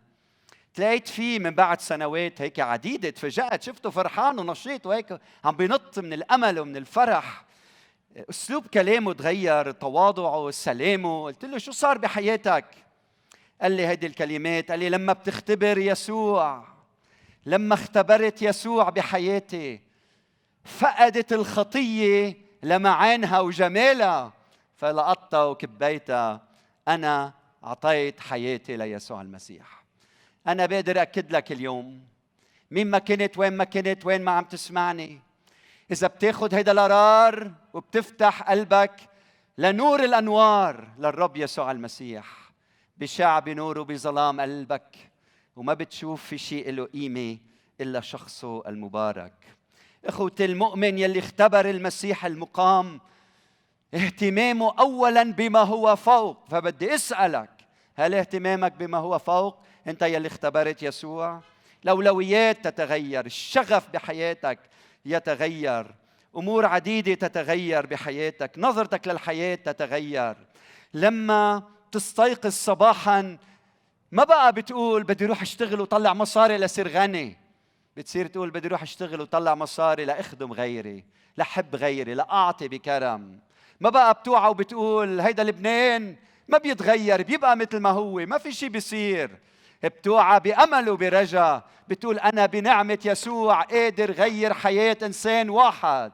تلاقيت 0.75 1.09
فيه 1.09 1.39
من 1.39 1.51
بعد 1.51 1.81
سنوات 1.81 2.43
هيك 2.43 2.61
عديدة 2.61 3.11
تفاجأت 3.11 3.63
شفته 3.63 3.91
فرحان 3.91 4.39
ونشيط 4.39 4.87
وهيك 4.87 5.19
عم 5.45 5.57
بينط 5.57 5.99
من 5.99 6.13
الأمل 6.13 6.59
ومن 6.61 6.77
الفرح. 6.77 7.45
أسلوب 8.31 8.67
كلامه 8.67 9.13
تغير 9.13 9.71
تواضعه 9.71 10.51
سلامه. 10.51 11.25
قلت 11.25 11.45
له 11.45 11.59
شو 11.59 11.73
صار 11.73 11.99
بحياتك؟ 11.99 12.65
قال 13.63 13.73
لي 13.73 13.87
هيدي 13.87 14.07
الكلمات. 14.07 14.71
قال 14.71 14.81
لي 14.81 14.89
لما 14.89 15.13
بتختبر 15.13 15.79
يسوع 15.79 16.65
لما 17.47 17.75
اختبرت 17.75 18.43
يسوع 18.43 18.91
بحياتي 18.91 19.81
فقدت 20.65 21.33
الخطية 21.33 22.37
لمعانها 22.63 23.41
وجمالها. 23.41 24.36
فلقطتها 24.77 25.45
وكبيتها 25.45 26.43
أنا 26.89 27.33
أعطيت 27.65 28.21
حياتي 28.21 28.77
ليسوع 28.77 29.23
المسيح. 29.23 29.85
أنا 30.47 30.67
بقدر 30.67 31.03
أكد 31.03 31.33
لك 31.33 31.53
اليوم 31.53 32.01
مين 32.71 32.87
ما 32.87 32.99
كنت 32.99 33.39
وين 33.39 33.53
ما 33.53 33.65
كنت 33.65 34.07
وين 34.07 34.23
ما 34.23 34.31
عم 34.31 34.45
تسمعني 34.45 35.21
إذا 35.91 36.07
بتاخذ 36.07 36.55
هيدا 36.55 36.73
القرار 36.73 37.53
وبتفتح 37.75 38.43
قلبك 38.51 39.01
لنور 39.59 40.05
الأنوار 40.05 40.89
للرب 40.99 41.37
يسوع 41.37 41.71
المسيح 41.71 42.51
بشع 42.97 43.39
بنوره 43.39 43.83
بظلام 43.83 44.41
قلبك 44.41 45.11
وما 45.57 45.75
بتشوف 45.75 46.25
في 46.25 46.39
شيء 46.39 46.71
له 46.71 46.85
قيمة 46.85 47.39
إلا 47.81 48.01
شخصه 48.01 48.69
المبارك. 48.69 49.33
إخوتي 50.05 50.45
المؤمن 50.45 50.99
يلي 50.99 51.19
اختبر 51.19 51.71
المسيح 51.71 52.27
المقام 52.27 53.01
اهتمامه 53.97 54.75
اولا 54.79 55.23
بما 55.23 55.61
هو 55.61 55.97
فوق. 55.97 56.37
فبدي 56.51 56.95
أسألك 56.95 57.51
هل 57.97 58.15
اهتمامك 58.15 58.73
بما 58.73 58.99
هو 58.99 59.19
فوق؟ 59.19 59.59
أنت 59.87 60.03
يلي 60.03 60.29
اختبرت 60.29 60.83
يسوع. 60.83 61.41
الاولويات 61.85 62.69
تتغير 62.69 63.27
الشغف 63.27 63.91
بحياتك 63.91 64.59
يتغير 65.07 65.87
أمور 66.37 66.67
عديدة 66.67 67.15
تتغير 67.15 67.87
بحياتك 67.87 68.53
نظرتك 68.59 69.09
للحياة 69.09 69.55
تتغير. 69.55 70.37
لما 70.95 71.63
تستيقظ 71.93 72.51
صباحا 72.53 73.39
ما 74.13 74.25
بقى 74.25 74.53
بتقول 74.53 75.03
بدي 75.03 75.25
أروح 75.25 75.43
أشتغل 75.43 75.81
وطلع 75.81 76.15
مصاري 76.15 76.59
لصير 76.59 76.89
غني. 76.89 77.37
بتصير 77.97 78.27
تقول 78.27 78.51
بدي 78.51 78.69
أروح 78.69 78.83
أشتغل 78.83 79.21
وطلع 79.21 79.55
مصاري 79.55 80.05
لأخدم 80.05 80.53
غيري 80.53 81.05
لحب 81.39 81.77
غيري 81.77 82.15
لأعطي 82.15 82.69
بكرم. 82.69 83.39
ما 83.81 83.91
بقى 83.91 84.15
بتوعى 84.15 84.51
وبتقول 84.51 85.21
هيدا 85.21 85.45
لبنان 85.45 86.17
ما 86.49 86.59
بيتغير 86.59 87.23
بيبقى 87.23 87.57
مثل 87.57 87.79
ما 87.79 87.91
هو 87.91 88.27
ما 88.27 88.39
في 88.39 88.53
شيء 88.53 88.69
بيصير. 88.69 89.39
بتوعى 89.85 90.41
بأمل 90.41 90.91
وبرجا 90.91 91.63
بتقول 91.89 92.19
أنا 92.19 92.47
بنعمة 92.47 92.99
يسوع 93.05 93.63
قادر 93.63 94.11
غير 94.13 94.55
حياة 94.55 94.97
إنسان 95.03 95.51
واحد. 95.51 96.13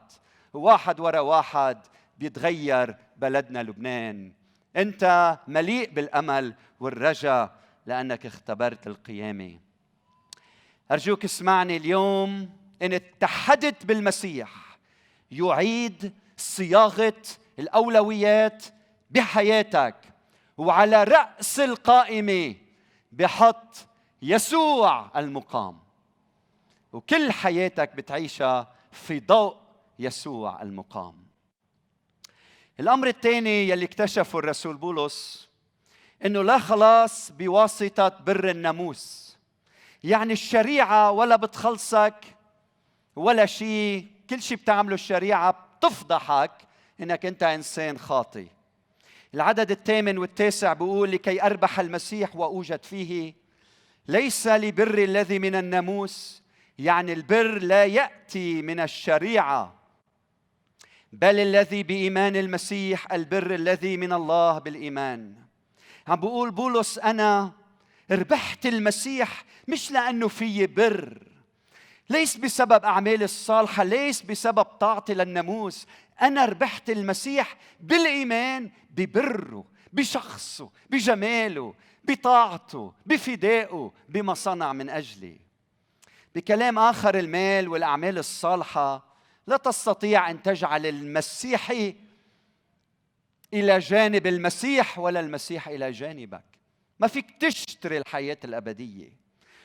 واحد 0.53 1.01
ورا 1.01 1.21
واحد 1.21 1.79
بيتغير 2.19 2.97
بلدنا 3.17 3.63
لبنان. 3.63 4.33
أنت 4.77 5.39
مليء 5.49 5.91
بالأمل 5.91 6.55
والرجا 6.81 7.51
لأنك 7.87 8.27
اختبرت 8.27 8.87
القيامة. 8.87 9.59
أرجوك 10.93 11.25
اسمعني 11.25 11.77
اليوم 11.77 12.51
إن 12.83 12.93
اتحدت 12.93 13.87
بالمسيح 13.87 14.79
يعيد 15.31 16.13
صياغة 16.37 17.15
الأولويات 17.59 18.65
بحياتك 19.11 19.97
وعلى 20.59 21.05
رأس 21.05 21.61
القائمة 21.61 22.55
بحط 23.13 23.77
يسوع 24.23 25.11
المقام. 25.17 25.79
وكل 26.93 27.33
حياتك 27.33 27.95
بتعيشها 27.97 28.73
في 28.93 29.21
ضوء 29.21 29.57
يسوع 29.99 30.63
المقام. 30.63 31.23
الأمر 32.81 33.07
الثاني 33.07 33.69
يلي 33.69 33.85
اكتشفه 33.85 34.39
الرسول 34.39 34.77
بولس 34.77 35.49
إنه 36.25 36.43
لا 36.43 36.59
خلاص 36.59 37.31
بواسطة 37.31 38.09
بر 38.09 38.51
الناموس. 38.51 39.37
يعني 40.05 40.33
الشريعة 40.33 41.11
ولا 41.11 41.37
بتخلصك 41.37 42.25
ولا 43.17 43.47
شيء. 43.47 44.07
كل 44.31 44.43
شيء 44.43 44.57
بتعمله 44.57 44.95
الشريعة 44.95 45.51
بتفضحك. 45.51 46.51
إنك 47.01 47.27
أنت 47.27 47.43
إنسان 47.43 47.99
خاطي 47.99 48.47
العدد 49.35 49.71
الثامن 49.71 50.19
والتاسع 50.19 50.73
بيقول 50.73 51.11
لكي 51.11 51.43
أربح 51.43 51.81
المسيح 51.81 52.37
وأوجد 52.37 52.85
فيه 52.85 53.35
ليس 54.09 54.47
لبر 54.47 54.99
الذي 54.99 55.39
من 55.39 55.55
الناموس 55.55 56.43
يعني 56.79 57.13
البر 57.13 57.59
لا 57.63 57.85
يأتي 57.85 58.63
من 58.63 58.81
الشريعة 58.81 59.83
بل 61.13 61.41
الذي 61.41 61.83
بإيمان 61.83 62.37
المسيح 62.37 63.13
البر 63.13 63.55
الذي 63.55 63.97
من 63.97 64.13
الله 64.13 64.59
بالإيمان. 64.59 65.35
عم 66.09 66.21
بقول 66.21 66.51
بولس 66.51 66.99
أنا 66.99 67.53
ربحت 68.11 68.67
المسيح 68.67 69.45
مش 69.69 69.91
لأنه 69.91 70.29
في 70.29 70.67
بر 70.67 71.32
ليس 72.13 72.37
بسبب 72.37 72.85
اعمالي 72.85 73.25
الصالحة 73.25 73.85
ليس 73.85 74.23
بسبب 74.23 74.63
طاعتي 74.63 75.15
للناموس. 75.15 75.87
أنا 76.23 76.45
ربحت 76.45 76.91
المسيح 76.91 77.57
بالإيمان 77.81 78.71
ببره 78.91 79.65
بشخصه 79.93 80.71
بجماله 80.91 81.75
بطاعته 82.05 82.93
بفدائه 83.07 83.93
بما 84.09 84.35
صنع 84.35 84.73
من 84.73 84.91
أجلي. 84.91 85.41
بكلام 86.35 86.79
آخر 86.79 87.19
المال 87.19 87.69
والأعمال 87.69 88.19
الصالحة 88.19 89.13
لا 89.47 89.57
تستطيع 89.57 90.31
أن 90.31 90.43
تجعل 90.43 90.87
المسيحي 90.87 91.95
إلى 93.55 93.79
جانب 93.79 94.27
المسيح 94.27 94.99
ولا 94.99 95.21
المسيح 95.21 95.69
إلى 95.69 95.91
جانبك. 95.93 96.45
ما 97.01 97.07
فيك 97.07 97.27
تشتري 97.41 97.99
الحياة 97.99 98.39
الأبدية. 98.45 99.13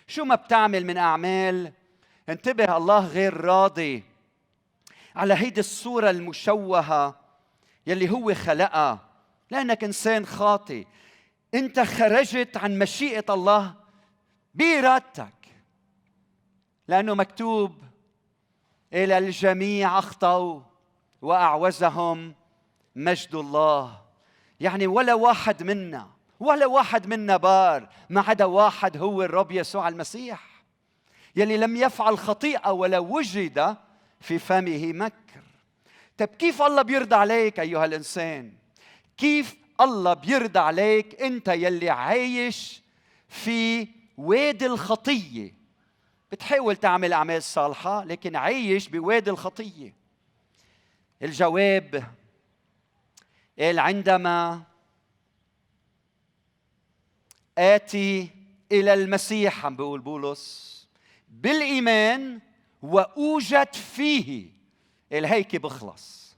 شو 0.08 0.26
ما 0.26 0.36
بتعمل 0.36 0.86
من 0.86 0.98
أعمال 0.98 1.74
انتبه 2.30 2.78
الله 2.78 3.08
غير 3.08 3.42
راضي 3.42 4.04
على 5.16 5.34
هيدي 5.34 5.60
الصورة 5.60 6.10
المشوهة 6.10 7.20
يلي 7.88 8.10
هو 8.10 8.34
خلقها. 8.34 9.00
لأنك 9.52 9.84
إنسان 9.84 10.26
خاطي 10.26 10.86
أنت 11.54 11.80
خرجت 11.80 12.58
عن 12.58 12.80
مشيئة 12.80 13.26
الله 13.30 13.74
بإرادتك. 14.56 15.34
لأنه 16.88 17.14
مكتوب 17.14 17.84
إلى 18.94 19.18
الجميع 19.18 20.00
أخطأوا 20.00 20.62
وأعوزهم 21.22 22.36
مجد 22.96 23.36
الله. 23.36 24.02
يعني 24.60 24.88
ولا 24.88 25.14
واحد 25.14 25.64
منا 25.64 26.10
ولا 26.40 26.66
واحد 26.66 27.08
منا 27.08 27.38
بار 27.38 27.90
ما 28.10 28.22
عدا 28.22 28.46
واحد 28.46 28.98
هو 28.98 29.24
الرب 29.24 29.52
يسوع 29.52 29.88
المسيح. 29.88 30.57
يلي 31.38 31.58
لم 31.58 31.76
يفعل 31.76 32.18
خطيئة 32.18 32.72
ولا 32.72 33.00
وجد 33.00 33.78
في 34.22 34.40
فمه 34.40 34.94
مكر. 34.94 35.42
طيب 36.18 36.30
كيف 36.30 36.62
الله 36.62 36.82
بيرضى 36.82 37.16
عليك 37.16 37.60
أيها 37.60 37.86
الإنسان؟ 37.86 38.54
كيف 39.18 39.56
الله 39.82 40.14
بيرضى 40.14 40.60
عليك 40.60 41.22
أنت 41.22 41.48
يلي 41.48 41.90
عايش 41.90 42.82
في 43.30 43.88
وادي 44.18 44.66
الخطية؟ 44.66 45.54
بتحاول 46.32 46.76
تعمل 46.76 47.14
أعمال 47.14 47.44
صالحة 47.44 48.04
لكن 48.04 48.36
عايش 48.36 48.88
بوادي 48.88 49.30
الخطية. 49.30 49.94
الجواب 51.22 52.04
قال 53.60 53.80
عندما 53.80 54.64
آتي 57.58 58.30
إلى 58.72 58.94
المسيح 58.94 59.66
عم 59.66 59.76
بيقول 59.76 60.00
بولس 60.00 60.77
بالإيمان 61.42 62.40
وأوجد 62.82 63.74
فيه. 63.74 64.50
الهيك 65.12 65.56
بخلص. 65.56 66.36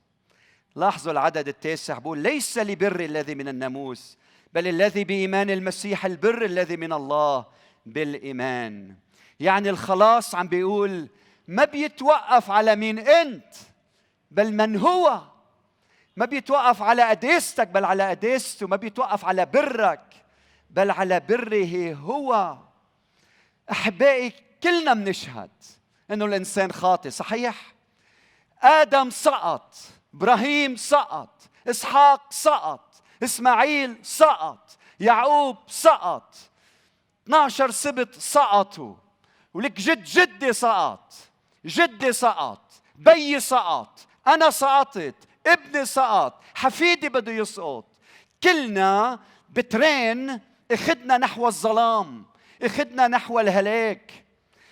لاحظوا 0.75 1.11
العدد 1.11 1.47
التاسع 1.47 1.97
بقول 1.97 2.17
ليس 2.17 2.57
لبر 2.57 2.99
الذي 2.99 3.35
من 3.35 3.47
الناموس 3.47 4.17
بل 4.53 4.67
الذي 4.67 5.03
بإيمان 5.03 5.49
المسيح 5.49 6.05
البر 6.05 6.45
الذي 6.45 6.77
من 6.77 6.93
الله 6.93 7.45
بالإيمان. 7.85 8.95
يعني 9.39 9.69
الخلاص 9.69 10.35
عم 10.35 10.47
بيقول 10.47 11.09
ما 11.47 11.65
بيتوقف 11.65 12.51
على 12.51 12.75
مين 12.75 12.99
أنت 12.99 13.53
بل 14.31 14.53
من 14.53 14.77
هو. 14.77 15.21
ما 16.17 16.25
بيتوقف 16.25 16.81
على 16.81 17.03
قداستك 17.03 17.67
بل 17.67 17.85
على 17.85 18.09
قداسته 18.09 18.67
ما 18.67 18.75
بيتوقف 18.75 19.25
على 19.25 19.45
برك 19.45 20.15
بل 20.69 20.91
على 20.91 21.19
بره 21.19 21.93
هو. 21.93 22.57
أحبائي 23.71 24.33
كلنا 24.63 24.93
بنشهد 24.93 25.51
إنه 26.11 26.25
الإنسان 26.25 26.71
خاطئ 26.71 27.09
صحيح؟ 27.09 27.73
آدم 28.61 29.09
سقط 29.09 29.75
إبراهيم 30.13 30.75
سقط 30.75 31.41
إسحاق 31.67 32.33
سقط 32.33 33.01
إسماعيل 33.23 33.97
سقط 34.03 34.77
يعقوب 34.99 35.57
سقط 35.67 36.35
12 37.27 37.71
سبت 37.71 38.15
سقطوا 38.15 38.95
ولك 39.53 39.79
جد 39.79 40.03
جدي 40.03 40.53
سقط 40.53 41.13
جدي 41.65 42.13
سقط 42.13 42.71
بيي 42.95 43.39
سقط 43.39 43.99
أنا 44.27 44.49
سقطت 44.49 45.15
ابني 45.47 45.85
سقط 45.85 46.43
حفيدي 46.55 47.09
بده 47.09 47.31
يسقط. 47.31 47.85
كلنا 48.43 49.19
بترين 49.49 50.39
أخذنا 50.71 51.17
نحو 51.17 51.47
الظلام 51.47 52.25
أخذنا 52.61 53.07
نحو 53.07 53.39
الهلاك. 53.39 54.25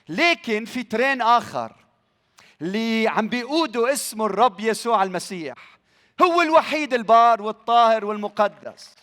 لكن 0.09 0.65
في 0.65 0.83
ترين 0.83 1.21
آخر 1.21 1.75
اللي 2.61 3.07
عم 3.07 3.29
بيقودوا 3.29 3.93
اسمه 3.93 4.25
الرب 4.25 4.59
يسوع 4.59 5.03
المسيح. 5.03 5.55
هو 6.21 6.41
الوحيد 6.41 6.93
البار 6.93 7.41
والطاهر 7.41 8.05
والمقدس. 8.05 8.95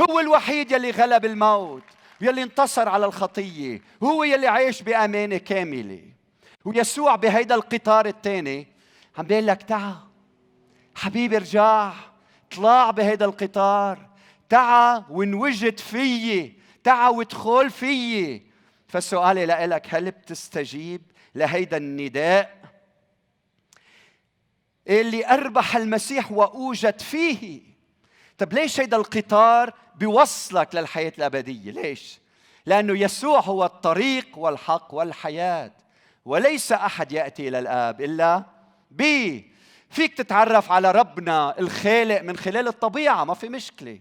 هو 0.00 0.20
الوحيد 0.20 0.72
يلي 0.72 0.90
غلب 0.90 1.24
الموت 1.24 1.82
يلي 2.20 2.42
انتصر 2.42 2.88
على 2.88 3.06
الخطية. 3.06 3.82
هو 4.02 4.24
يلي 4.24 4.46
عايش 4.46 4.82
بامانه 4.82 5.36
كاملة. 5.36 6.02
ويسوع 6.64 7.16
بهيدا 7.16 7.54
القطار 7.54 8.06
الثاني 8.06 8.66
عم 9.18 9.24
بيقول 9.26 9.46
لك 9.46 9.62
تعا 9.62 9.96
حبيبي 10.94 11.36
ارجع 11.36 11.92
اطلع 12.52 12.90
بهيدا 12.90 13.24
القطار. 13.24 13.98
تعا 14.48 15.04
وانوجد 15.10 15.80
فيي. 15.80 16.54
تعا 16.84 17.08
وادخل 17.08 17.70
فيي. 17.70 18.49
فسؤالي 18.90 19.46
لك 19.46 19.86
هل 19.94 20.10
بتستجيب 20.10 21.02
لهيدا 21.34 21.76
النداء؟ 21.76 22.60
اللي 24.88 25.26
أربح 25.26 25.76
المسيح 25.76 26.32
وأوجد 26.32 27.00
فيه. 27.00 27.60
طب 28.38 28.52
ليش 28.52 28.80
هيدا 28.80 28.96
القطار 28.96 29.74
بيوصلك 29.96 30.74
للحياة 30.74 31.12
الأبدية؟ 31.18 31.70
ليش؟ 31.72 32.18
لأنه 32.66 32.98
يسوع 32.98 33.40
هو 33.40 33.64
الطريق 33.64 34.38
والحق 34.38 34.94
والحياة 34.94 35.72
وليس 36.24 36.72
أحد 36.72 37.12
يأتي 37.12 37.48
إلى 37.48 37.58
الآب 37.58 38.00
إلا 38.00 38.44
بي. 38.90 39.50
فيك 39.90 40.16
تتعرف 40.16 40.72
على 40.72 40.90
ربنا 40.90 41.58
الخالق 41.58 42.20
من 42.20 42.36
خلال 42.36 42.68
الطبيعة 42.68 43.24
ما 43.24 43.34
في 43.34 43.48
مشكلة. 43.48 44.00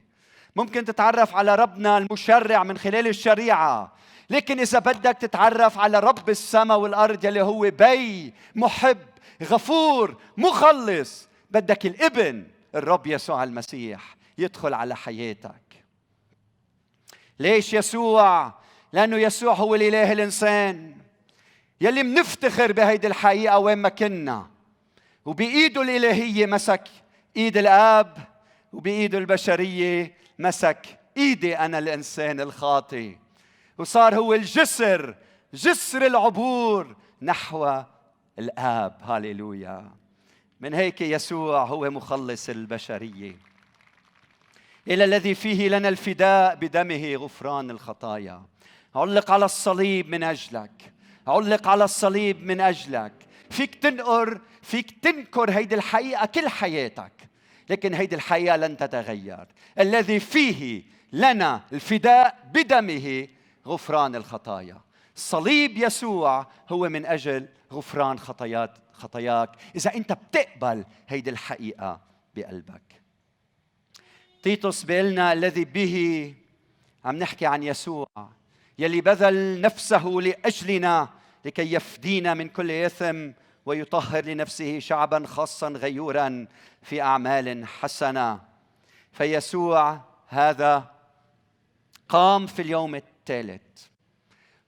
ممكن 0.56 0.86
تتعرف 0.86 1.36
على 1.36 1.56
ربنا 1.56 1.98
المشرع 1.98 2.64
من 2.64 2.78
خلال 2.78 3.08
الشريعة. 3.08 3.94
لكن 4.30 4.60
إذا 4.60 4.80
بدك 4.80 5.18
تتعرف 5.18 5.78
على 5.78 6.00
رب 6.00 6.30
السماء 6.30 6.80
والأرض 6.80 7.26
يلي 7.26 7.42
هو 7.42 7.72
بي 7.72 8.34
محب 8.56 8.98
غفور 9.44 10.18
مخلص 10.38 11.28
بدك 11.52 11.86
الإبن 11.86 12.48
الرب 12.76 13.08
يسوع 13.08 13.44
المسيح 13.44 14.18
يدخل 14.38 14.74
على 14.74 14.96
حياتك. 14.96 15.86
ليش 17.40 17.74
يسوع؟ 17.74 18.54
لأنه 18.94 19.18
يسوع 19.18 19.54
هو 19.54 19.76
الإله 19.76 20.12
الإنسان 20.12 20.96
يلي 21.82 22.04
منفتخر 22.04 22.72
بهيدي 22.72 23.08
الحقيقة 23.08 23.60
وين 23.60 23.78
ما 23.78 23.90
كنا. 23.90 24.48
وبإيده 25.26 25.82
الإلهية 25.82 26.46
مسك 26.46 26.88
إيد 27.38 27.58
الآب 27.58 28.18
وبإيده 28.74 29.18
البشرية 29.18 30.18
مسك 30.40 31.00
إيدي 31.18 31.58
أنا 31.58 31.80
الإنسان 31.80 32.42
الخاطئ. 32.42 33.16
وصار 33.80 34.16
هو 34.16 34.34
الجسر 34.34 35.16
جسر 35.54 36.06
العبور 36.06 36.96
نحو 37.22 37.84
الآب. 38.40 38.98
هاليلويا. 39.02 39.92
من 40.60 40.74
هيك 40.74 41.02
يسوع 41.02 41.64
هو 41.64 41.90
مخلص 41.90 42.50
البشرية. 42.50 43.36
إلى 44.88 45.04
الذي 45.04 45.36
فيه 45.36 45.70
لنا 45.70 45.90
الفداء 45.90 46.56
بدمه 46.56 47.16
غفران 47.16 47.72
الخطايا. 47.72 48.42
علق 48.96 49.32
على 49.32 49.46
الصليب 49.46 50.10
من 50.10 50.24
أجلك. 50.24 50.94
علق 51.28 51.68
على 51.68 51.84
الصليب 51.84 52.46
من 52.46 52.62
أجلك. 52.62 53.14
فيك 53.50 53.76
تنقر 53.76 54.42
فيك 54.62 54.92
تنكر 55.02 55.52
هيدي 55.52 55.76
الحقيقة 55.76 56.26
كل 56.26 56.48
حياتك. 56.48 57.12
لكن 57.70 57.94
هيدي 57.94 58.16
الحقيقة 58.16 58.56
لن 58.56 58.78
تتغير. 58.78 59.48
الذي 59.80 60.20
فيه 60.20 60.84
لنا 61.14 61.62
الفداء 61.74 62.38
بدمه 62.54 63.28
غفران 63.68 64.16
الخطايا. 64.16 64.82
صليب 65.16 65.78
يسوع 65.78 66.48
هو 66.70 66.90
من 66.90 67.06
أجل 67.06 67.48
غفران 67.74 68.20
خطايات 68.20 68.78
خطاياك. 68.94 69.50
إذا 69.76 69.94
أنت 69.96 70.14
بتقبل 70.14 70.86
هيدي 71.08 71.30
الحقيقة 71.30 72.02
بقلبك. 72.36 73.02
تيتوس 74.44 74.84
بيقلنا 74.84 75.34
الذي 75.34 75.66
به 75.66 76.36
عم 77.06 77.16
نحكي 77.16 77.46
عن 77.46 77.64
يسوع 77.64 78.08
يلي 78.80 79.02
بذل 79.02 79.62
نفسه 79.62 80.06
لأجلنا 80.06 81.10
لكي 81.46 81.74
يفدينا 81.74 82.34
من 82.34 82.50
كل 82.50 82.72
إثم 82.72 83.32
ويطهر 83.66 84.26
لنفسه 84.26 84.80
شعبا 84.80 85.26
خاصا 85.28 85.70
غيورا 85.70 86.48
في 86.82 87.02
أعمال 87.02 87.68
حسنة. 87.68 88.42
فيسوع 89.12 90.02
هذا 90.28 90.92
قام 92.10 92.48
في 92.48 92.62
اليوم 92.62 92.96
الثالث 93.20 93.86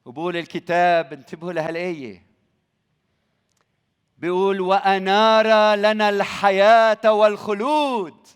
وبقول 0.06 0.38
الكتاب 0.38 1.14
انتبهوا 1.14 1.54
لهالايه 1.54 2.32
بيقول 4.18 4.62
وأنار 4.62 5.76
لنا 5.76 6.10
الحياة 6.10 7.14
والخلود 7.14 8.28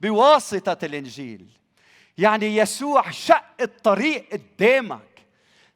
بواسطة 0.00 0.86
الإنجيل. 0.86 1.46
يعني 2.18 2.56
يسوع 2.56 3.10
شق 3.10 3.44
الطريق 3.60 4.28
قدامك. 4.32 5.26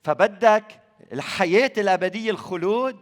فبدك 0.05 0.81
الحياة 1.13 1.73
الأبدية 1.79 2.31
الخلود. 2.31 2.97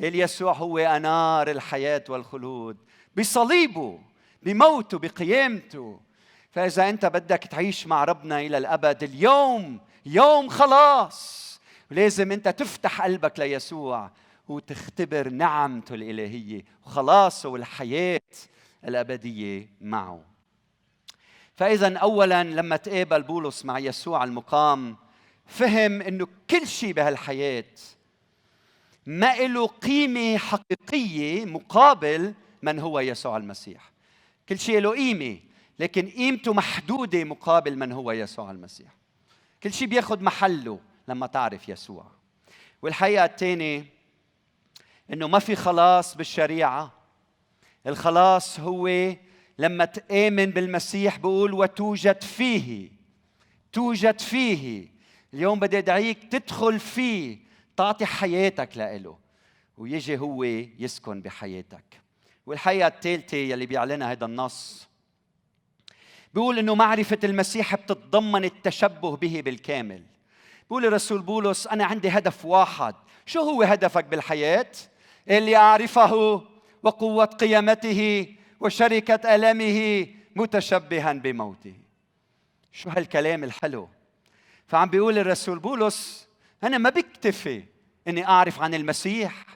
يسوع 0.00 0.52
هو 0.52 0.78
أنار 0.78 1.50
الحياة 1.50 2.04
والخلود 2.08 2.76
بصليبه 3.16 4.00
بموته 4.42 4.98
بقيامته. 4.98 6.00
فإذا 6.50 6.88
أنت 6.88 7.06
بدك 7.06 7.44
تعيش 7.44 7.86
مع 7.86 8.04
ربنا 8.04 8.40
إلى 8.40 8.58
الأبد 8.58 9.02
اليوم 9.02 9.80
يوم 10.06 10.48
خلاص. 10.48 11.50
لازم 11.90 12.32
انت 12.32 12.48
تفتح 12.48 13.02
قلبك 13.02 13.38
ليسوع 13.38 14.10
وتختبر 14.48 15.28
نعمته 15.28 15.94
الإلهية 15.94 16.64
وخلاصه 16.86 17.48
والحياة 17.48 18.20
الأبدية 18.84 19.68
معه. 19.80 20.24
فإذا 21.56 21.98
اولا 21.98 22.44
لما 22.44 22.76
تقابل 22.76 23.22
بولس 23.22 23.64
مع 23.64 23.78
يسوع 23.78 24.24
المقام 24.24 24.96
فهم 25.46 26.02
إنه 26.02 26.26
كل 26.50 26.66
شيء 26.66 26.92
بهالحياة 26.92 27.64
ما 29.06 29.36
له 29.36 29.66
قيمة 29.66 30.38
حقيقية 30.38 31.44
مقابل 31.44 32.34
من 32.62 32.78
هو 32.78 33.00
يسوع 33.00 33.36
المسيح. 33.36 33.92
كل 34.48 34.58
شيء 34.58 34.80
له 34.80 34.90
قيمة 34.90 35.38
لكن 35.78 36.08
قيمته 36.08 36.52
محدودة 36.52 37.24
مقابل 37.24 37.76
من 37.76 37.92
هو 37.92 38.12
يسوع 38.12 38.50
المسيح. 38.50 38.99
كل 39.62 39.72
شيء 39.72 39.88
بياخذ 39.88 40.22
محله 40.22 40.80
لما 41.08 41.26
تعرف 41.26 41.68
يسوع. 41.68 42.06
والحقيقة 42.82 43.24
الثانية 43.24 43.84
إنه 45.12 45.28
ما 45.28 45.38
في 45.38 45.56
خلاص 45.56 46.16
بالشريعة. 46.16 46.92
الخلاص 47.86 48.60
هو 48.60 49.14
لما 49.58 49.84
تآمن 49.84 50.46
بالمسيح 50.46 51.18
بقول 51.18 51.54
وتوجد 51.54 52.22
فيه. 52.22 52.90
توجد 53.72 54.20
فيه. 54.20 54.88
اليوم 55.34 55.60
بدي 55.60 55.78
أدعيك 55.78 56.32
تدخل 56.32 56.80
فيه. 56.80 57.38
تعطي 57.76 58.06
حياتك 58.06 58.76
لإله. 58.76 59.18
ويجي 59.76 60.18
هو 60.18 60.44
يسكن 60.44 61.22
بحياتك. 61.22 62.00
والحقيقة 62.46 62.86
الثالثة 62.86 63.36
يلي 63.36 63.66
بيعلنها 63.66 64.12
هذا 64.12 64.24
النص 64.24 64.89
بيقول 66.34 66.58
إنه 66.58 66.74
معرفة 66.74 67.18
المسيح 67.24 67.74
بتتضمن 67.74 68.44
التشبه 68.44 69.16
به 69.16 69.42
بالكامل. 69.44 70.02
بيقول 70.62 70.86
الرسول 70.86 71.22
بولس 71.22 71.66
أنا 71.66 71.84
عندي 71.84 72.08
هدف 72.08 72.44
واحد. 72.44 72.94
شو 73.26 73.40
هو 73.40 73.62
هدفك 73.62 74.04
بالحياة؟ 74.04 74.70
اللي 75.30 75.56
أعرفه 75.56 76.42
وقوة 76.82 77.24
قيامته 77.24 78.26
وشركة 78.60 79.34
ألمه 79.34 80.06
متشبها 80.36 81.12
بموته. 81.12 81.74
شو 82.72 82.90
هالكلام 82.90 83.44
الحلو؟ 83.44 83.88
فعم 84.66 84.88
بيقول 84.90 85.18
الرسول 85.18 85.58
بولس 85.58 86.28
أنا 86.64 86.78
ما 86.78 86.90
بكتفي 86.90 87.64
إني 88.08 88.28
أعرف 88.28 88.60
عن 88.60 88.74
المسيح. 88.74 89.46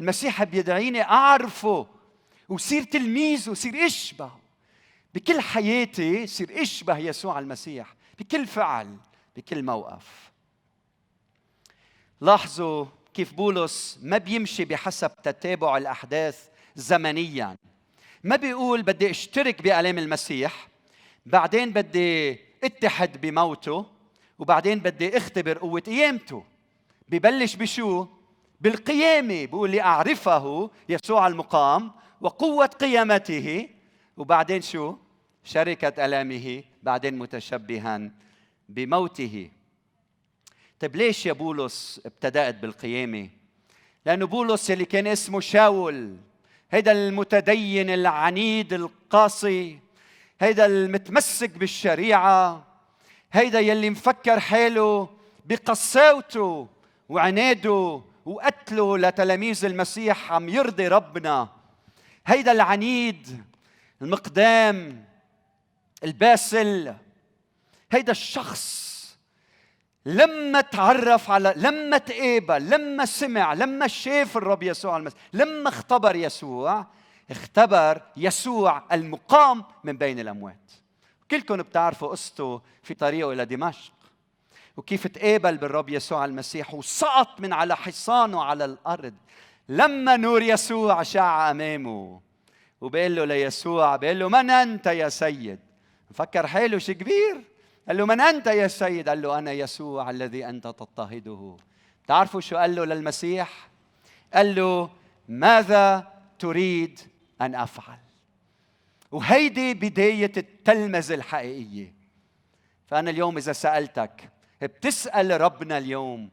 المسيح 0.00 0.44
بيدعيني 0.44 1.02
أعرفه 1.02 1.86
وصير 2.48 2.82
تلميذ 2.82 3.50
وصير 3.50 3.86
أشبه 3.86 4.41
بكل 5.14 5.40
حياتي 5.40 6.26
صير 6.26 6.62
أشبه 6.62 6.98
يسوع 6.98 7.38
المسيح 7.38 7.94
بكل 8.18 8.46
فعل 8.46 8.96
بكل 9.36 9.62
موقف. 9.62 10.32
لاحظوا 12.20 12.86
كيف 13.14 13.32
بولس 13.32 13.98
ما 14.02 14.18
بيمشي 14.18 14.64
بحسب 14.64 15.10
تتابع 15.22 15.76
الأحداث 15.76 16.48
زمنيا. 16.76 17.56
ما 18.24 18.36
بيقول 18.36 18.82
بدي 18.82 19.10
أشترك 19.10 19.62
بآلام 19.62 19.98
المسيح 19.98 20.68
بعدين 21.26 21.70
بدي 21.70 22.38
اتحد 22.64 23.20
بموته 23.20 23.86
وبعدين 24.38 24.78
بدي 24.78 25.16
اختبر 25.16 25.58
قوة 25.58 25.80
قيامته. 25.80 26.44
ببلش 27.08 27.54
بشو؟ 27.54 28.06
بالقيامة. 28.60 29.46
بقول 29.46 29.70
لي 29.70 29.82
أعرفه 29.82 30.70
يسوع 30.88 31.26
المقام 31.26 31.92
وقوة 32.20 32.66
قيامته 32.66 33.68
وبعدين 34.16 34.62
شو؟ 34.62 34.96
شركة 35.44 36.04
ألامه 36.04 36.62
بعدين 36.82 37.18
متشبها 37.18 38.10
بموته 38.68 39.50
طيب 40.80 40.96
ليش 40.96 41.26
يا 41.26 41.32
بولس 41.32 42.00
ابتدأت 42.06 42.54
بالقيامة؟ 42.54 43.28
لأنه 44.06 44.26
بولس 44.26 44.70
اللي 44.70 44.84
كان 44.84 45.06
اسمه 45.06 45.40
شاول 45.40 46.16
هيدا 46.70 46.92
المتدين 46.92 47.90
العنيد 47.90 48.72
القاسي 48.72 49.78
هيدا 50.40 50.66
المتمسك 50.66 51.50
بالشريعة 51.50 52.66
هيدا 53.32 53.60
يلي 53.60 53.90
مفكر 53.90 54.40
حاله 54.40 55.08
بقساوته 55.46 56.68
وعناده 57.08 58.02
وقتله 58.26 58.98
لتلاميذ 58.98 59.64
المسيح 59.64 60.32
عم 60.32 60.48
يرضي 60.48 60.88
ربنا 60.88 61.48
هيدا 62.26 62.52
العنيد 62.52 63.42
المقدام 64.02 65.04
الباسل. 66.04 66.94
هيدا 67.92 68.12
الشخص 68.12 68.92
لما 70.06 70.60
تعرف 70.60 71.30
على 71.30 71.54
لما 71.56 71.98
تقابل 71.98 72.70
لما 72.70 73.04
سمع 73.04 73.54
لما 73.54 73.88
شاف 73.88 74.36
الرب 74.36 74.62
يسوع 74.62 74.96
المسيح 74.96 75.20
لما 75.32 75.68
اختبر 75.68 76.16
يسوع 76.16 76.86
اختبر 77.30 78.02
يسوع 78.16 78.82
المقام 78.92 79.64
من 79.84 79.96
بين 79.96 80.20
الأموات. 80.20 80.72
كلكم 81.30 81.56
بتعرفوا 81.56 82.08
قصته 82.08 82.62
في 82.82 82.94
طريقه 82.94 83.32
إلى 83.32 83.44
دمشق. 83.44 83.92
وكيف 84.76 85.06
تقابل 85.06 85.56
بالرب 85.56 85.88
يسوع 85.88 86.24
المسيح 86.24 86.74
وسقط 86.74 87.40
من 87.40 87.52
على 87.52 87.76
حصانه 87.76 88.44
على 88.44 88.64
الأرض. 88.64 89.14
لما 89.68 90.16
نور 90.16 90.42
يسوع 90.42 91.02
شع 91.02 91.50
أمامه. 91.50 92.20
وبقول 92.82 93.16
له 93.16 93.24
ليسوع 93.24 93.96
بقول 93.96 94.18
له 94.18 94.28
من 94.28 94.50
أنت 94.50 94.86
يا 94.86 95.08
سيد؟ 95.08 95.58
مفكر 96.10 96.46
حاله 96.46 96.78
شي 96.78 96.94
كبير 96.94 97.44
قال 97.88 97.96
له 97.96 98.06
من 98.06 98.20
أنت 98.20 98.46
يا 98.46 98.68
سيد؟ 98.68 99.08
قال 99.08 99.22
له 99.22 99.38
أنا 99.38 99.52
يسوع 99.52 100.10
الذي 100.10 100.48
أنت 100.48 100.64
تضطهده. 100.64 101.56
تعرفوا 102.06 102.40
شو 102.40 102.56
قال 102.56 102.74
له 102.74 102.84
للمسيح؟ 102.84 103.68
قال 104.34 104.54
له 104.54 104.90
ماذا 105.28 106.12
تريد 106.38 107.00
أن 107.40 107.54
أفعل؟ 107.54 107.98
وهيدي 109.10 109.74
بداية 109.74 110.32
التلمذة 110.36 111.14
الحقيقية. 111.14 111.94
فأنا 112.86 113.10
اليوم 113.10 113.36
إذا 113.36 113.52
سألتك 113.52 114.30
بتسأل 114.62 115.40
ربنا 115.40 115.78
اليوم 115.78 116.30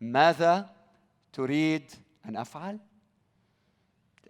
ماذا 0.00 0.70
تريد 1.32 1.90
أن 2.26 2.36
أفعل؟ 2.36 2.78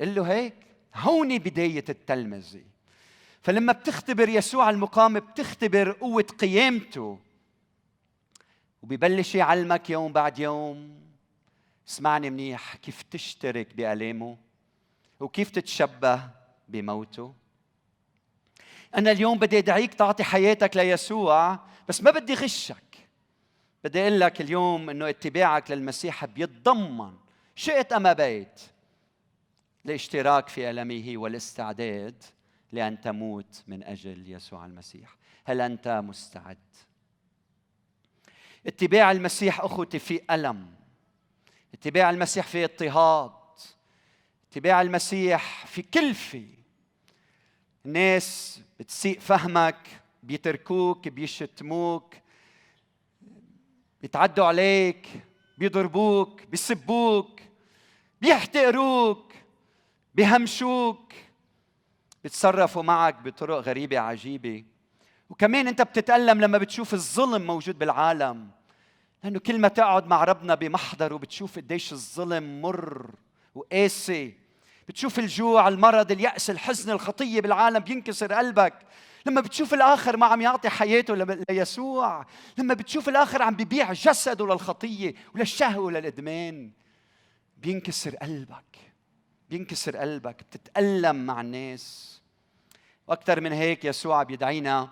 قل 0.00 0.14
له 0.14 0.32
هيك. 0.32 0.69
هوني 0.94 1.38
بداية 1.38 1.84
التلمذة 1.88 2.64
فلما 3.42 3.72
بتختبر 3.72 4.28
يسوع 4.28 4.70
المقام 4.70 5.20
بتختبر 5.20 5.92
قوة 5.92 6.22
قيامته. 6.22 7.18
وبيبلش 8.82 9.34
يعلمك 9.34 9.90
يوم 9.90 10.12
بعد 10.12 10.38
يوم 10.38 11.00
اسمعني 11.88 12.30
منيح 12.30 12.76
كيف 12.76 13.02
تشترك 13.02 13.74
بآلامه 13.74 14.36
وكيف 15.20 15.50
تتشبه 15.50 16.30
بموته؟ 16.68 17.34
أنا 18.94 19.10
اليوم 19.10 19.38
بدي 19.38 19.58
أدعيك 19.58 19.94
تعطي 19.94 20.24
حياتك 20.24 20.76
ليسوع 20.76 21.58
بس 21.88 22.02
ما 22.02 22.10
بدي 22.10 22.34
غشك. 22.34 23.08
بدي 23.84 24.02
أقول 24.02 24.20
لك 24.20 24.40
اليوم 24.40 24.90
إنه 24.90 25.08
اتباعك 25.08 25.70
للمسيح 25.70 26.24
بيتضمن 26.24 27.14
شئت 27.54 27.92
أم 27.92 28.06
أبيت. 28.06 28.60
الاشتراك 29.86 30.48
في 30.48 30.70
ألمه 30.70 31.12
والاستعداد 31.16 32.22
لأن 32.72 33.00
تموت 33.00 33.62
من 33.66 33.82
أجل 33.82 34.30
يسوع 34.30 34.66
المسيح. 34.66 35.16
هل 35.44 35.60
أنت 35.60 35.88
مستعد؟ 36.04 36.58
اتباع 38.66 39.10
المسيح 39.10 39.60
أخوتي 39.60 39.98
في 39.98 40.20
ألم. 40.30 40.74
اتباع 41.74 42.10
المسيح 42.10 42.46
في 42.46 42.64
اضطهاد. 42.64 43.32
اتباع 44.50 44.82
المسيح 44.82 45.66
في 45.66 45.82
كلفة. 45.82 46.46
الناس 47.86 48.60
بتسيء 48.80 49.20
فهمك 49.20 50.00
بيتركوك 50.22 51.08
بيشتموك 51.08 52.14
بيتعدوا 54.02 54.44
عليك 54.44 55.08
بيضربوك 55.58 56.42
بيسبوك 56.42 57.40
بيحتقروك. 58.20 59.29
بيهمشوك 60.14 61.12
بيتصرفوا 62.22 62.82
معك 62.82 63.22
بطرق 63.22 63.56
غريبة 63.58 63.98
عجيبة. 63.98 64.64
وكمان 65.30 65.68
انت 65.68 65.82
بتتألم 65.82 66.40
لما 66.40 66.58
بتشوف 66.58 66.94
الظلم 66.94 67.46
موجود 67.46 67.78
بالعالم 67.78 68.50
لأنه 69.24 69.38
كل 69.38 69.58
ما 69.58 69.68
تقعد 69.68 70.06
مع 70.06 70.24
ربنا 70.24 70.54
بمحضره 70.54 71.16
بتشوف 71.16 71.56
قديش 71.56 71.92
الظلم 71.92 72.62
مر 72.62 73.10
وقاسي. 73.54 74.34
بتشوف 74.88 75.18
الجوع 75.18 75.68
المرض 75.68 76.12
اليأس 76.12 76.50
الحزن 76.50 76.92
الخطية 76.92 77.40
بالعالم 77.40 77.78
بينكسر 77.78 78.32
قلبك. 78.32 78.74
لما 79.26 79.40
بتشوف 79.40 79.74
الآخر 79.74 80.16
ما 80.16 80.26
عم 80.26 80.40
يعطي 80.40 80.68
حياته 80.68 81.14
ليسوع. 81.50 82.26
لما 82.58 82.74
بتشوف 82.74 83.08
الآخر 83.08 83.42
عم 83.42 83.54
ببيع 83.54 83.92
جسده 83.92 84.46
للخطية 84.46 85.14
وللشهوة 85.34 85.84
وللإدمان 85.84 86.70
بينكسر 87.56 88.16
قلبك. 88.16 88.89
بينكسر 89.50 89.96
قلبك 89.96 90.42
بتتألم 90.42 91.26
مع 91.26 91.40
الناس. 91.40 92.20
وأكثر 93.06 93.40
من 93.40 93.52
هيك 93.52 93.84
يسوع 93.84 94.22
بيدعينا 94.22 94.90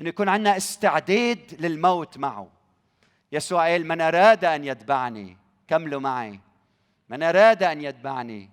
إنه 0.00 0.08
يكون 0.08 0.28
عندنا 0.28 0.56
استعداد 0.56 1.56
للموت 1.58 2.18
معه. 2.18 2.50
يسوع 3.32 3.68
قال 3.68 3.86
من 3.86 4.00
أراد 4.00 4.44
أن 4.44 4.64
يتبعني 4.64 5.36
كملوا 5.68 6.00
معي. 6.00 6.40
من 7.08 7.22
أراد 7.22 7.62
أن 7.62 7.80
يتبعني. 7.80 8.50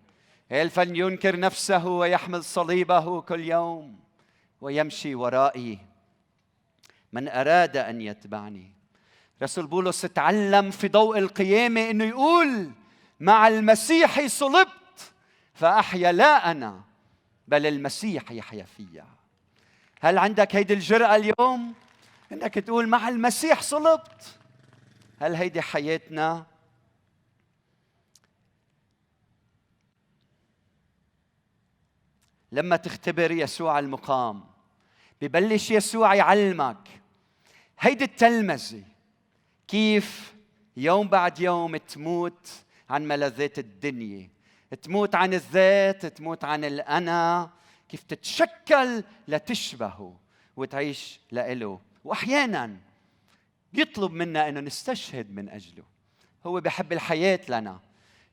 قال 0.51 0.69
فلينكر 0.69 1.39
نفسه 1.39 1.87
ويحمل 1.87 2.43
صليبه 2.43 3.21
كل 3.21 3.39
يوم 3.39 3.99
ويمشي 4.61 5.15
ورائي. 5.15 5.79
من 7.13 7.27
أراد 7.27 7.77
أن 7.77 8.01
يتبعني. 8.01 8.71
رسول 9.43 9.67
بولس 9.67 10.01
تعلم 10.01 10.71
في 10.71 10.87
ضوء 10.87 11.17
القيامة 11.17 11.89
إنه 11.89 12.05
يقول 12.05 12.71
مع 13.19 13.47
المسيح 13.47 14.25
صلبت 14.27 14.84
فأحيا 15.55 16.11
لا 16.11 16.51
أنا 16.51 16.83
بل 17.47 17.65
المسيح 17.65 18.31
يحيا 18.31 18.63
فيا. 18.63 19.05
هل 20.01 20.17
عندك 20.17 20.55
هيدي 20.55 20.73
الجرأة 20.73 21.15
اليوم؟ 21.15 21.73
إنك 22.31 22.53
تقول 22.53 22.87
مع 22.87 23.09
المسيح 23.09 23.61
صلبت. 23.61 24.39
هل 25.19 25.35
هيدي 25.35 25.61
حياتنا؟ 25.61 26.45
لما 32.51 32.75
تختبر 32.75 33.31
يسوع 33.31 33.79
المقام 33.79 34.43
ببلش 35.21 35.71
يسوع 35.71 36.15
يعلمك 36.15 37.01
هيدي 37.79 38.03
التلمذة 38.03 38.83
كيف 39.67 40.35
يوم 40.77 41.07
بعد 41.07 41.39
يوم 41.39 41.77
تموت 41.77 42.49
عن 42.89 43.07
ملذات 43.07 43.59
الدنيا. 43.59 44.34
تموت 44.81 45.15
عن 45.15 45.33
الذات 45.33 46.05
تموت 46.05 46.43
عن 46.43 46.65
الأنا. 46.65 47.49
كيف 47.89 48.03
تتشكل 48.03 49.03
لتشبهه 49.27 50.19
وتعيش 50.55 51.19
لإله. 51.31 51.79
وأحيانا 52.03 52.77
بيطلب 53.73 54.11
منا 54.11 54.49
أنه 54.49 54.59
نستشهد 54.59 55.31
من 55.31 55.49
أجله. 55.49 55.83
هو 56.45 56.61
بحب 56.61 56.93
الحياة 56.93 57.39
لنا 57.49 57.79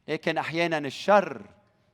لكن 0.09 0.39
أحيانا 0.39 0.79
الشر 0.79 1.43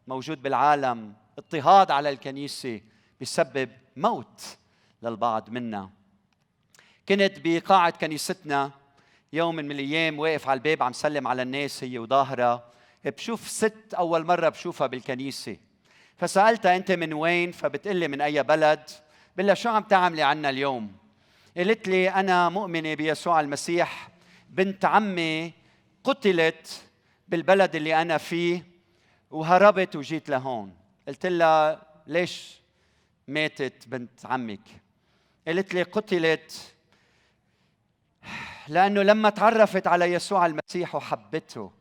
موجود 0.09 0.43
بالعالم. 0.43 1.15
اضطهاد 1.39 1.91
على 1.91 2.11
الكنيسة 2.11 2.81
بيسبب 3.21 3.71
موت 3.97 4.57
للبعض 5.03 5.51
منا. 5.51 5.91
كنت 7.09 7.33
بقاعة 7.45 7.91
كنيستنا 7.91 8.71
يوم 9.33 9.57
من 9.57 9.71
الأيام 9.71 10.19
واقف 10.19 10.49
على 10.49 10.59
الباب 10.59 10.83
عم 10.83 10.93
سلم 10.93 11.29
على 11.29 11.43
الناس 11.43 11.85
هي 11.85 11.99
وظاهرة. 11.99 12.73
بشوف 13.05 13.49
ست 13.49 13.95
أول 13.95 14.27
مرة 14.27 14.49
بشوفها 14.49 14.87
بالكنيسة. 14.87 15.57
فسألتها 16.17 16.77
أنت 16.77 16.93
من 16.93 17.13
وين؟ 17.13 17.53
فبتقلي 17.53 18.09
من 18.09 18.21
أي 18.21 18.43
بلد؟ 18.43 18.91
بقول 19.37 19.57
شو 19.57 19.69
عم 19.69 19.83
تعملي 19.83 20.23
عنا 20.23 20.51
اليوم؟ 20.51 20.97
قالت 21.57 21.89
لي 21.89 22.11
أنا 22.11 22.49
مؤمنة 22.49 22.95
بيسوع 22.95 23.41
المسيح. 23.41 24.09
بنت 24.51 24.85
عمي 24.85 25.53
قتلت 26.05 26.83
بالبلد 27.29 27.77
اللي 27.77 28.03
أنا 28.03 28.19
فيه 28.19 28.65
وهربت 29.31 29.97
وجيت 29.97 30.29
لهون. 30.29 30.77
قلت 31.09 31.27
لها 31.27 31.83
ليش 32.07 32.61
ماتت 33.29 33.89
بنت 33.89 34.27
عمك؟ 34.27 34.61
قالت 35.47 35.75
لي 35.75 35.83
قتلت 35.83 36.75
لأنه 38.69 39.03
لما 39.03 39.31
تعرفت 39.31 39.87
على 39.87 40.05
يسوع 40.05 40.47
المسيح 40.47 40.95
وحبته. 40.95 41.78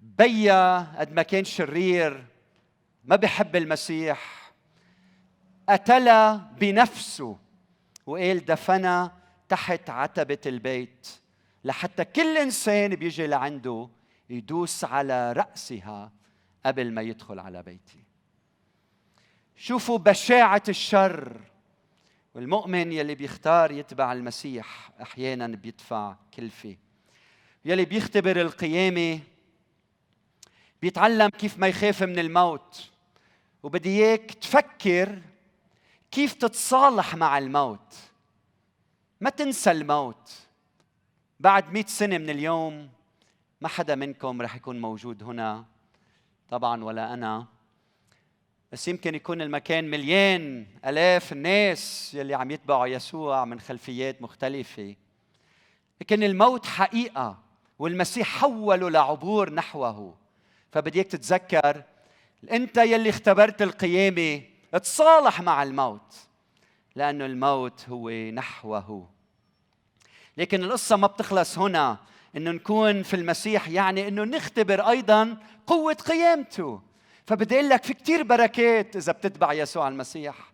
بيا 0.00 0.78
قد 0.98 1.12
ما 1.12 1.22
كان 1.22 1.44
شرير 1.44 2.26
ما 3.04 3.16
بحب 3.16 3.56
المسيح. 3.56 4.52
قتل 5.68 6.38
بنفسه 6.38 7.38
وقال 8.06 8.44
دفن 8.44 9.10
تحت 9.48 9.90
عتبة 9.90 10.38
البيت 10.46 11.08
لحتى 11.64 12.04
كل 12.04 12.36
إنسان 12.36 12.94
بيجي 12.94 13.26
لعنده 13.26 13.88
يدوس 14.30 14.84
على 14.84 15.32
رأسها 15.32 16.12
قبل 16.66 16.92
ما 16.92 17.02
يدخل 17.02 17.38
على 17.38 17.62
بيتي. 17.62 18.04
شوفوا 19.56 19.98
بشاعة 19.98 20.62
الشر. 20.68 21.40
والمؤمن 22.34 22.92
يلي 22.92 23.14
بيختار 23.14 23.70
يتبع 23.70 24.12
المسيح 24.12 24.90
أحيانا 25.02 25.46
بيدفع 25.46 26.16
كلفة. 26.34 26.76
يلي 27.64 27.84
بيختبر 27.84 28.40
القيامة 28.40 29.20
بيتعلم 30.82 31.28
كيف 31.28 31.58
ما 31.58 31.66
يخاف 31.66 32.02
من 32.02 32.18
الموت. 32.18 32.90
وبدي 33.62 33.88
إياك 33.88 34.34
تفكر 34.34 35.22
كيف 36.10 36.34
تتصالح 36.34 37.14
مع 37.14 37.38
الموت. 37.38 37.94
ما 39.20 39.30
تنسى 39.30 39.70
الموت. 39.70 40.32
بعد 41.40 41.72
مئة 41.72 41.86
سنة 41.86 42.18
من 42.18 42.30
اليوم 42.30 42.90
ما 43.60 43.68
حدا 43.68 43.94
منكم 43.94 44.42
رح 44.42 44.56
يكون 44.56 44.80
موجود 44.80 45.22
هنا. 45.22 45.64
طبعا 46.50 46.84
ولا 46.84 47.14
أنا. 47.14 47.46
بس 48.72 48.88
يمكن 48.88 49.14
يكون 49.14 49.42
المكان 49.42 49.90
مليان 49.90 50.66
آلاف 50.86 51.32
الناس 51.32 52.14
يلي 52.14 52.34
عم 52.34 52.50
يتبعوا 52.50 52.86
يسوع 52.86 53.44
من 53.44 53.60
خلفيات 53.60 54.22
مختلفة. 54.22 54.96
لكن 56.00 56.22
الموت 56.22 56.66
حقيقة 56.66 57.38
والمسيح 57.78 58.28
حوله 58.28 58.90
لعبور 58.90 59.52
نحوه. 59.54 60.19
فبدي 60.72 60.98
اياك 60.98 61.06
تتذكر 61.06 61.82
أنت 62.52 62.76
يلي 62.76 63.10
اختبرت 63.10 63.62
القيامة 63.62 64.42
تصالح 64.82 65.40
مع 65.40 65.62
الموت 65.62 66.14
لأنه 66.96 67.26
الموت 67.26 67.88
هو 67.88 68.10
نحوه. 68.10 69.10
لكن 70.36 70.64
القصة 70.64 70.96
ما 70.96 71.06
بتخلص 71.06 71.58
هنا 71.58 71.98
إنه 72.36 72.50
نكون 72.50 73.02
في 73.02 73.14
المسيح 73.14 73.68
يعني 73.68 74.08
إنه 74.08 74.24
نختبر 74.24 74.80
أيضا 74.80 75.36
قوة 75.66 75.94
قيامته. 75.94 76.82
فبدي 77.26 77.54
أقول 77.54 77.68
لك 77.68 77.84
في 77.84 77.94
كثير 77.94 78.22
بركات 78.22 78.96
إذا 78.96 79.12
بتتبع 79.12 79.52
يسوع 79.52 79.88
المسيح 79.88 80.52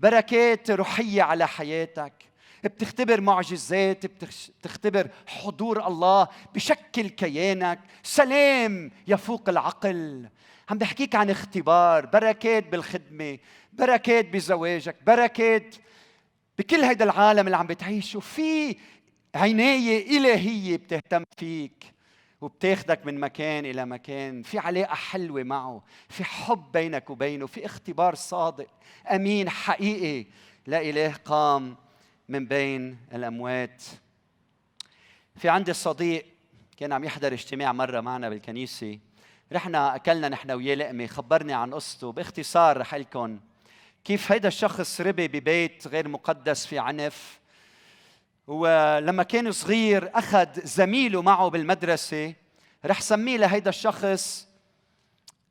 بركات 0.00 0.70
روحية 0.70 1.22
على 1.22 1.48
حياتك. 1.48 2.27
بتختبر 2.64 3.20
معجزات 3.20 4.06
بتختبر 4.06 5.10
حضور 5.26 5.86
الله 5.86 6.28
بشكل 6.54 7.08
كيانك. 7.08 7.80
سلام 8.02 8.90
يفوق 9.06 9.48
العقل. 9.48 10.28
عم 10.70 10.78
بحكيك 10.78 11.14
عن 11.14 11.30
اختبار 11.30 12.06
بركات 12.06 12.68
بالخدمة 12.68 13.38
بركات 13.72 14.28
بزواجك 14.28 14.96
بركات 15.06 15.74
بكل 16.58 16.80
هيدا 16.84 17.04
العالم 17.04 17.46
اللي 17.46 17.56
عم 17.56 17.66
بتعيشه. 17.66 18.20
في 18.20 18.76
عناية 19.34 20.18
إلهية 20.18 20.76
بتهتم 20.76 21.24
فيك 21.38 21.84
وبتاخدك 22.40 23.06
من 23.06 23.20
مكان 23.20 23.66
إلى 23.66 23.86
مكان. 23.86 24.42
في 24.42 24.58
علاقة 24.58 24.94
حلوة 24.94 25.42
معه. 25.42 25.82
في 26.08 26.24
حب 26.24 26.72
بينك 26.72 27.10
وبينه. 27.10 27.46
في 27.46 27.66
اختبار 27.66 28.14
صادق 28.14 28.68
أمين 29.10 29.48
حقيقي. 29.48 30.26
لا 30.66 30.80
إله 30.80 31.12
قام 31.24 31.76
من 32.28 32.46
بين 32.46 32.98
الأموات. 33.12 33.82
في 35.36 35.48
عندي 35.48 35.72
صديق 35.72 36.26
كان 36.76 36.92
عم 36.92 37.04
يحضر 37.04 37.32
اجتماع 37.32 37.72
مرة 37.72 38.00
معنا 38.00 38.28
بالكنيسة. 38.28 38.98
رحنا 39.52 39.96
أكلنا 39.96 40.28
نحن 40.28 40.50
وياه 40.50 40.74
لقمة 40.74 41.06
خبرني 41.06 41.52
عن 41.52 41.74
قصته. 41.74 42.12
باختصار 42.12 42.78
رح 42.78 42.94
لكم 42.94 43.40
كيف 44.04 44.32
هيدا 44.32 44.48
الشخص 44.48 45.00
ربي 45.00 45.28
ببيت 45.28 45.86
غير 45.86 46.08
مقدس 46.08 46.66
في 46.66 46.78
عنف. 46.78 47.38
ولما 48.46 49.22
كان 49.22 49.52
صغير 49.52 50.10
أخذ 50.14 50.48
زميله 50.64 51.22
معه 51.22 51.48
بالمدرسة. 51.48 52.34
رح 52.84 53.00
سميه 53.00 53.36
لهيدا 53.36 53.70
الشخص 53.70 54.48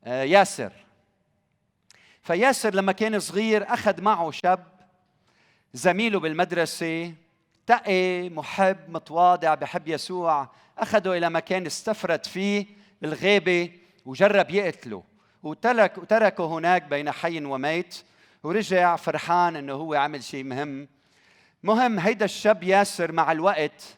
آه، 0.04 0.22
ياسر. 0.22 0.72
فياسر 2.22 2.74
لما 2.74 2.92
كان 2.92 3.20
صغير 3.20 3.72
أخذ 3.72 4.02
معه 4.02 4.30
شاب 4.30 4.77
زميله 5.74 6.20
بالمدرسة 6.20 7.14
تقي 7.66 8.28
محب 8.28 8.76
متواضع 8.88 9.54
بحب 9.54 9.88
يسوع. 9.88 10.48
أخذه 10.78 11.16
إلى 11.16 11.30
مكان 11.30 11.66
استفرد 11.66 12.26
فيه 12.26 12.66
بالغابة 13.02 13.72
وجرب 14.06 14.50
يقتله. 14.50 15.02
وترك 15.42 15.98
وتركه 15.98 16.46
هناك 16.46 16.82
بين 16.82 17.10
حي 17.10 17.44
وميت 17.44 18.02
ورجع 18.42 18.96
فرحان 18.96 19.56
إنه 19.56 19.72
هو 19.72 19.94
عمل 19.94 20.24
شيء 20.24 20.44
مهم. 20.44 20.88
مهم 21.62 21.98
هيدا 21.98 22.24
الشاب 22.24 22.62
ياسر 22.62 23.12
مع 23.12 23.32
الوقت. 23.32 23.96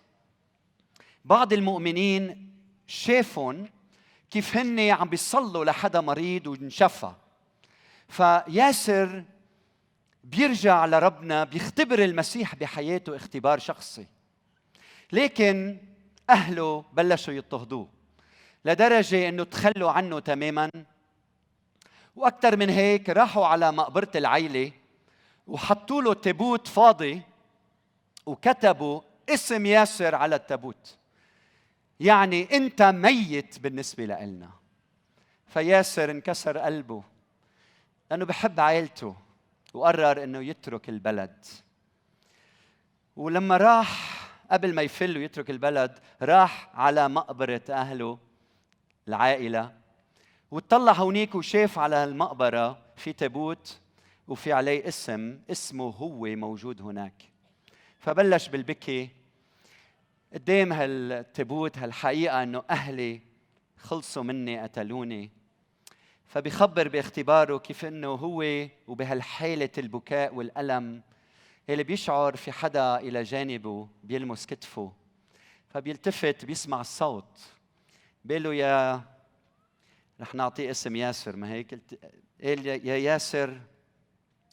بعض 1.25 1.53
المؤمنين 1.53 2.51
شافهم 2.87 3.69
كيف 4.31 4.57
هن 4.57 4.81
عم 4.81 5.09
بيصلوا 5.09 5.65
لحدا 5.65 6.01
مريض 6.01 6.47
وانشفى 6.47 7.13
فياسر 8.09 9.25
بيرجع 10.25 10.87
لربنا 10.87 11.45
بيختبر 11.45 12.05
المسيح 12.05 12.55
بحياته 12.55 13.17
اختبار 13.17 13.59
شخصي. 13.59 14.07
لكن 15.13 15.79
أهله 16.31 16.85
بلشوا 16.93 17.35
يضطهدوه 17.35 17.89
لدرجة 18.65 19.29
إنه 19.29 19.45
تخلوا 19.45 19.91
عنه 19.91 20.19
تماما. 20.19 20.71
وأكثر 22.17 22.57
من 22.57 22.71
هيك 22.71 23.09
راحوا 23.09 23.47
على 23.47 23.73
مقبرة 23.73 24.11
العيلة 24.15 24.73
وحطوا 25.47 26.03
له 26.03 26.15
تابوت 26.15 26.69
فاضي 26.69 27.23
وكتبوا 28.27 29.01
اسم 29.29 29.67
ياسر 29.67 30.15
على 30.15 30.37
التابوت. 30.37 30.97
يعني 32.01 32.57
أنت 32.57 32.83
ميت 32.83 33.59
بالنسبة 33.59 34.05
لنا 34.05 34.51
فياسر 35.47 36.11
انكسر 36.11 36.59
قلبه 36.59 37.03
لأنه 38.11 38.25
بحب 38.25 38.61
عائلته. 38.61 39.17
وقرر 39.75 40.25
إنه 40.25 40.39
يترك 40.39 40.89
البلد. 40.89 41.47
ولما 43.17 43.57
راح 43.57 44.21
قبل 44.51 44.75
ما 44.75 44.83
يفل 44.83 45.19
ويترك 45.19 45.51
البلد 45.51 45.99
راح 46.23 46.71
على 46.75 47.09
مقبرة 47.09 47.63
أهله 47.71 48.19
العائلة 49.09 49.73
وطلع 50.51 50.93
هونيك 50.93 51.35
وشاف 51.35 51.79
على 51.79 52.05
المقبرة 52.05 52.83
في 52.97 53.13
تابوت 53.13 53.81
وفي 54.29 54.53
عليه 54.53 54.89
اسم 54.89 55.39
اسمه 55.51 55.91
هو 55.91 56.27
موجود 56.27 56.83
هناك. 56.83 57.23
فبلش 57.99 58.49
بالبكي 58.49 59.11
قدام 60.35 60.73
هالتابوت 60.73 61.79
هالحقيقة 61.79 62.43
إنه 62.43 62.63
أهلي 62.71 63.21
خلصوا 63.77 64.23
مني 64.23 64.61
قتلوني. 64.61 65.31
فبيخبر 66.31 66.89
باختباره 66.89 67.59
كيف 67.59 67.85
إنه 67.85 68.09
هو 68.09 68.69
وبهالحاله 68.87 69.71
البكاء 69.79 70.35
والألم 70.35 71.03
اللي 71.69 71.85
بيشعر 71.85 72.37
في 72.37 72.53
حدا 72.53 72.97
إلى 72.97 73.23
جانبه 73.23 73.89
بيلمس 74.05 74.47
كتفه. 74.47 74.93
فبيلتفت 75.69 76.45
بيسمع 76.45 76.81
الصوت. 76.81 77.41
بيقول 78.25 78.43
له 78.43 78.55
يا 78.55 79.03
رح 80.21 80.35
نعطيه 80.35 80.71
اسم 80.71 80.97
ياسر. 80.97 81.37
ما 81.37 81.53
هيك؟ 81.53 81.81
قال 82.45 82.67
يا 82.67 82.97
ياسر 82.97 83.61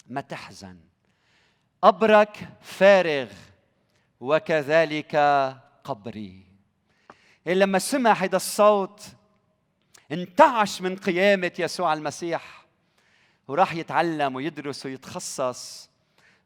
ما 0.08 0.22
تحزن. 0.22 0.80
قبرك 1.82 2.50
فارغ 2.62 3.32
وكذلك 4.20 5.16
قبري. 5.84 6.44
لما 7.46 7.80
سمع 7.80 8.14
هذا 8.14 8.36
الصوت 8.36 9.17
انتعش 10.12 10.82
من 10.82 10.96
قيامة 10.96 11.52
يسوع 11.60 11.94
المسيح. 11.94 12.66
وراح 13.48 13.74
يتعلم 13.74 14.36
ويدرس 14.36 14.86
ويتخصص. 14.86 15.90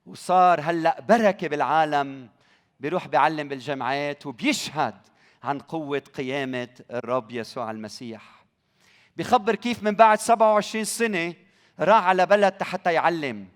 وصار 0.06 0.62
هلأ 0.62 1.02
بركة 1.02 1.48
بالعالم 1.48 2.30
بيروح 2.80 3.08
بيعلم 3.08 3.48
بالجامعات 3.48 4.26
وبيشهد 4.26 4.96
عن 5.44 5.60
قوة 5.60 6.04
قيامة 6.16 6.70
الرب 6.92 7.32
يسوع 7.32 7.72
المسيح. 7.72 8.46
بخبر 9.18 9.56
كيف 9.56 9.84
من 9.84 9.96
بعد 9.96 10.20
27 10.20 10.84
سنة 10.84 11.34
راح 11.80 12.04
على 12.04 12.26
بلد 12.26 12.64
حتى 12.64 12.94
يعلم. 12.94 13.48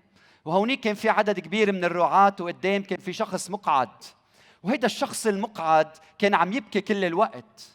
وهونيك 0.46 0.80
كان 0.80 0.96
في 0.96 1.10
عدد 1.10 1.39
كبير 1.39 1.72
من 1.72 1.84
الرعاة 1.84 2.36
وقدام 2.39 2.84
كان 2.84 3.00
في 3.00 3.13
شخص 3.13 3.50
مقعد. 3.50 4.04
وهيدا 4.63 4.86
الشخص 4.86 5.28
المقعد 5.28 5.88
كان 6.20 6.34
عم 6.34 6.54
يبكي 6.54 6.82
كل 6.82 7.06
الوقت. 7.06 7.72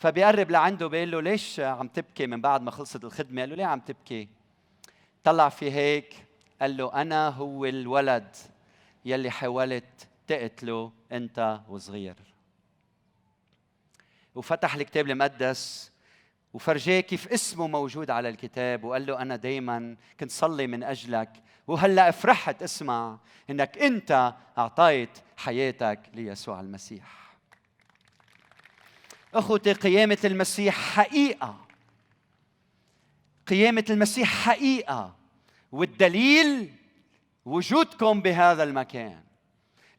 فبيقرب 0.00 0.50
لعنده 0.50 0.86
بيقول 0.86 1.10
له 1.10 1.22
ليش 1.22 1.60
عم 1.60 1.88
تبكي 1.88 2.26
من 2.26 2.40
بعد 2.40 2.62
ما 2.62 2.70
خلصت 2.70 3.04
الخدمة؟ 3.04 3.40
قال 3.40 3.50
له 3.50 3.56
ليه 3.56 3.64
عم 3.64 3.80
تبكي؟ 3.80 4.28
طلع 5.24 5.48
في 5.48 5.72
هيك 5.72 6.14
قال 6.60 6.76
له 6.76 7.02
أنا 7.02 7.28
هو 7.28 7.64
الولد 7.64 8.36
يلي 9.04 9.30
حاولت 9.30 10.08
تقتله 10.26 10.92
أنت 11.12 11.60
وصغير. 11.68 12.14
وفتح 14.34 14.74
الكتاب 14.74 15.10
المقدس 15.10 15.92
وفرجاه 16.54 17.00
كيف 17.00 17.28
اسمه 17.28 17.66
موجود 17.66 18.10
على 18.10 18.28
الكتاب 18.28 18.84
وقال 18.84 19.06
له 19.06 19.22
أنا 19.22 19.36
دائما 19.36 19.96
كنت 20.20 20.30
صلي 20.30 20.66
من 20.66 20.82
أجلك 20.82 21.30
وهلأ 21.66 22.10
فرحت 22.10 22.62
أسمع 22.62 23.18
إنك 23.50 23.78
أنت 23.78 24.34
أعطيت 24.58 25.18
حياتك 25.36 26.00
ليسوع 26.14 26.60
المسيح. 26.60 27.29
أخوتي 29.34 29.72
قيامة 29.72 30.18
المسيح 30.24 30.74
حقيقة. 30.74 31.56
قيامة 33.46 33.84
المسيح 33.90 34.28
حقيقة. 34.28 35.14
والدليل 35.72 36.72
وجودكم 37.44 38.20
بهذا 38.20 38.62
المكان. 38.62 39.20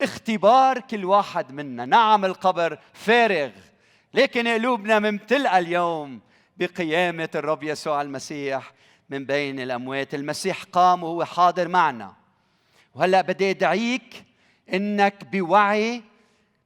اختبار 0.02 0.80
كل 0.80 1.06
واحد 1.06 1.52
منا. 1.52 1.86
نعم 1.86 2.26
القبر 2.26 2.80
فارغ 2.94 3.52
لكن 4.14 4.48
قلوبنا 4.48 5.00
ممتلئة 5.00 5.58
اليوم 5.58 6.20
بقيامة 6.58 7.30
الرب 7.36 7.64
يسوع 7.64 8.02
المسيح 8.02 8.74
من 9.10 9.26
بين 9.26 9.60
الأموات. 9.60 10.16
المسيح 10.16 10.64
قام 10.64 11.04
وهو 11.04 11.26
حاضر 11.26 11.68
معنا. 11.68 12.14
وهلأ 12.96 13.22
بدي 13.22 13.50
أدعيك 13.50 14.24
إنك 14.74 15.26
بوعي 15.32 16.04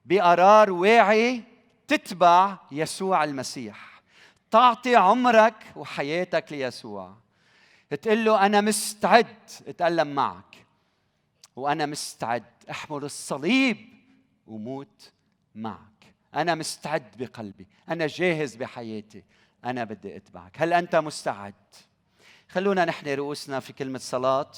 بقرار 0.04 0.72
واعي 0.72 1.42
تتبع 1.88 2.58
يسوع 2.72 3.24
المسيح. 3.24 4.02
تعطي 4.50 4.96
عمرك 4.96 5.54
وحياتك 5.76 6.52
ليسوع. 6.52 7.16
تقول 8.02 8.24
له 8.24 8.46
أنا 8.46 8.60
مستعد 8.60 9.36
أتألم 9.66 10.14
معك. 10.14 10.66
وأنا 11.56 11.86
مستعد 11.86 12.44
أحمل 12.70 13.04
الصليب 13.04 13.76
وموت 14.46 15.12
معك. 15.54 16.14
أنا 16.34 16.54
مستعد 16.54 17.16
بقلبي. 17.18 17.66
أنا 17.88 18.06
جاهز 18.06 18.56
بحياتي. 18.56 19.24
أنا 19.64 19.84
بدي 19.84 20.16
أتبعك. 20.16 20.62
هل 20.62 20.72
أنت 20.72 20.96
مستعد؟ 20.96 21.54
خلونا 22.48 22.84
نحن 22.84 23.08
رؤوسنا 23.08 23.60
في 23.60 23.72
كلمة 23.72 23.98
صلاة. 23.98 24.50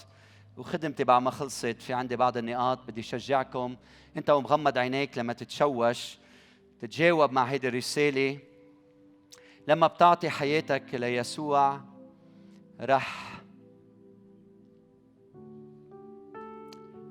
وخدمتي 0.56 1.04
بعد 1.04 1.22
ما 1.22 1.30
خلصت 1.30 1.66
في 1.82 1.92
عندي 1.94 2.16
بعض 2.16 2.36
النقاط 2.36 2.78
بدي 2.86 3.02
شجعكم. 3.02 3.76
أنت 4.16 4.30
ومغمض 4.30 4.78
عينيك 4.78 5.18
لما 5.18 5.32
تتشوش. 5.32 6.18
تتجاوب 6.80 7.32
مع 7.32 7.44
هيدي 7.44 7.68
الرسالة. 7.68 8.38
لما 9.68 9.86
بتعطي 9.86 10.30
حياتك 10.30 10.94
ليسوع 10.94 11.80
رح 12.80 13.42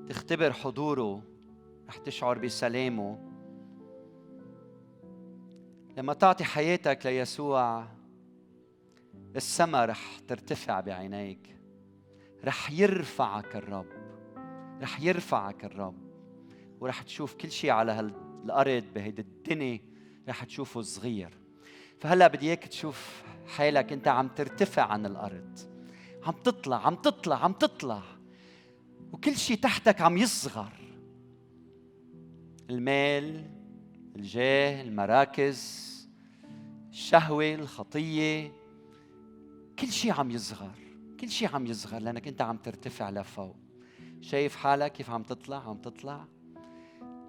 تختبر 0.09 0.53
حضوره 0.53 1.21
رح 1.87 1.97
تشعر 1.97 2.37
بسلامه. 2.37 3.19
لما 5.97 6.13
تعطي 6.13 6.43
حياتك 6.43 7.05
ليسوع 7.05 7.87
السما 9.35 9.85
رح 9.85 10.19
ترتفع 10.27 10.79
بعينيك. 10.79 11.57
رح 12.45 12.71
يرفعك 12.71 13.55
الرب 13.55 13.87
رح 14.81 15.01
يرفعك 15.01 15.65
الرب. 15.65 16.07
ورح 16.79 17.01
تشوف 17.01 17.35
كل 17.35 17.51
شيء 17.51 17.71
على 17.71 17.91
هالارض 18.43 18.83
بهيدي 18.95 19.21
الدنيا 19.21 19.79
رح 20.29 20.43
تشوفه 20.43 20.81
صغير. 20.81 21.29
فهلأ 21.99 22.27
بدي 22.27 22.45
إياك 22.47 22.63
تشوف 22.63 23.23
حالك 23.47 23.93
أنت 23.93 24.07
عم 24.07 24.27
ترتفع 24.27 24.83
عن 24.83 25.05
الأرض. 25.05 25.59
عم 26.23 26.33
تطلع 26.43 26.87
عم 26.87 26.95
تطلع 26.95 27.43
عم 27.43 27.53
تطلع. 27.53 28.01
وكل 29.11 29.35
شيء 29.37 29.57
تحتك 29.57 30.01
عم 30.01 30.17
يصغر. 30.17 30.73
المال 32.69 33.51
الجاه 34.15 34.81
المراكز 34.81 35.87
الشهوة 36.89 37.53
الخطية 37.53 38.51
كل 39.79 39.87
شيء 39.87 40.11
عم 40.11 40.31
يصغر. 40.31 40.71
كل 41.19 41.29
شيء 41.29 41.55
عم 41.55 41.65
يصغر 41.65 41.99
لأنك 41.99 42.27
أنت 42.27 42.41
عم 42.41 42.57
ترتفع 42.57 43.09
لفوق. 43.09 43.55
شايف 44.21 44.55
حالك 44.55 44.91
كيف 44.91 45.09
عم 45.09 45.23
تطلع؟ 45.23 45.69
عم 45.69 45.77
تطلع. 45.77 46.27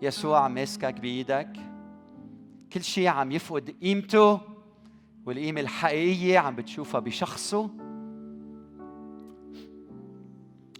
يسوع 0.02 0.48
ماسكك 0.48 1.00
بإيدك. 1.00 1.52
كل 2.72 2.82
شيء 2.82 3.06
عم 3.06 3.32
يفقد 3.32 3.70
قيمته 3.82 4.40
والقيمة 5.26 5.60
الحقيقية 5.60 6.38
عم 6.38 6.56
بتشوفها 6.56 7.00
بشخصه. 7.00 7.70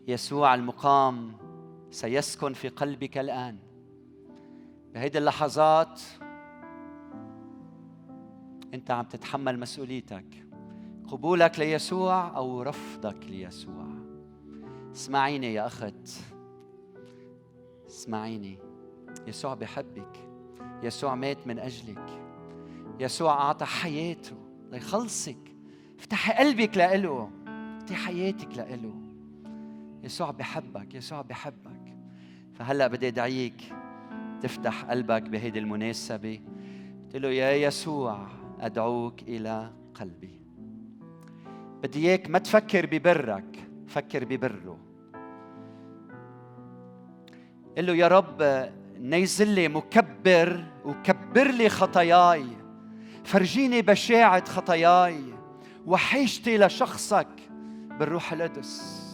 يسوع 0.09 0.55
المقام 0.55 1.33
سيسكن 1.91 2.53
في 2.53 2.69
قلبك 2.69 3.19
الآن. 3.19 3.59
بهيدي 4.95 5.19
اللحظات 5.19 6.01
أنت 8.75 8.91
عم 8.91 9.05
تتحمل 9.05 9.61
مسؤوليتك. 9.61 10.47
قبولك 11.09 11.59
ليسوع 11.59 12.37
أو 12.37 12.63
رفضك 12.63 13.27
ليسوع. 13.27 13.89
اسمعيني 14.93 15.55
يا 15.55 15.67
أخت. 15.67 16.09
اسمعيني. 17.87 18.68
يسوع 19.27 19.55
بحبك 19.55 20.29
يسوع 20.83 21.15
مات 21.15 21.47
من 21.47 21.59
أجلك. 21.59 22.21
يسوع 23.01 23.33
أعطى 23.33 23.65
حياته 23.65 24.37
ليخلصك. 24.73 25.57
افتحي 25.99 26.33
قلبك 26.33 26.77
لإله. 26.77 27.31
افتحي 27.79 28.07
حياتك 28.07 28.57
لإله. 28.57 28.95
يسوع 30.03 30.31
بحبك 30.31 30.95
يسوع 30.95 31.23
بحبك 31.23 31.97
فهلأ 32.55 32.87
بدي 32.87 33.09
أدعيك 33.09 33.75
تفتح 34.41 34.85
قلبك 34.85 35.23
بهيدي 35.23 35.59
المناسبة. 35.59 36.41
قلت 37.05 37.17
له 37.17 37.29
يا 37.29 37.51
يسوع 37.51 38.27
أدعوك 38.61 39.23
إلى 39.23 39.73
قلبي. 39.95 40.41
بدي 41.83 42.09
إياك 42.09 42.31
ما 42.31 42.39
تفكر 42.39 42.87
ببرك 42.87 43.69
فكر 43.87 44.25
ببره. 44.25 44.79
قل 47.77 47.87
له 47.87 47.95
يا 47.95 48.09
رب 48.09 48.69
نيزل 49.01 49.49
لي 49.49 49.69
مكبر 49.69 50.65
وكبر 50.85 51.51
لي 51.51 51.69
خطاياي. 51.69 52.47
فرجيني 53.25 53.83
بشاعة 53.83 54.45
خطاياي 54.45 55.21
وحيشتي 55.87 56.59
لشخصك 56.59 57.29
بالروح 57.99 58.33
القدس. 58.33 59.05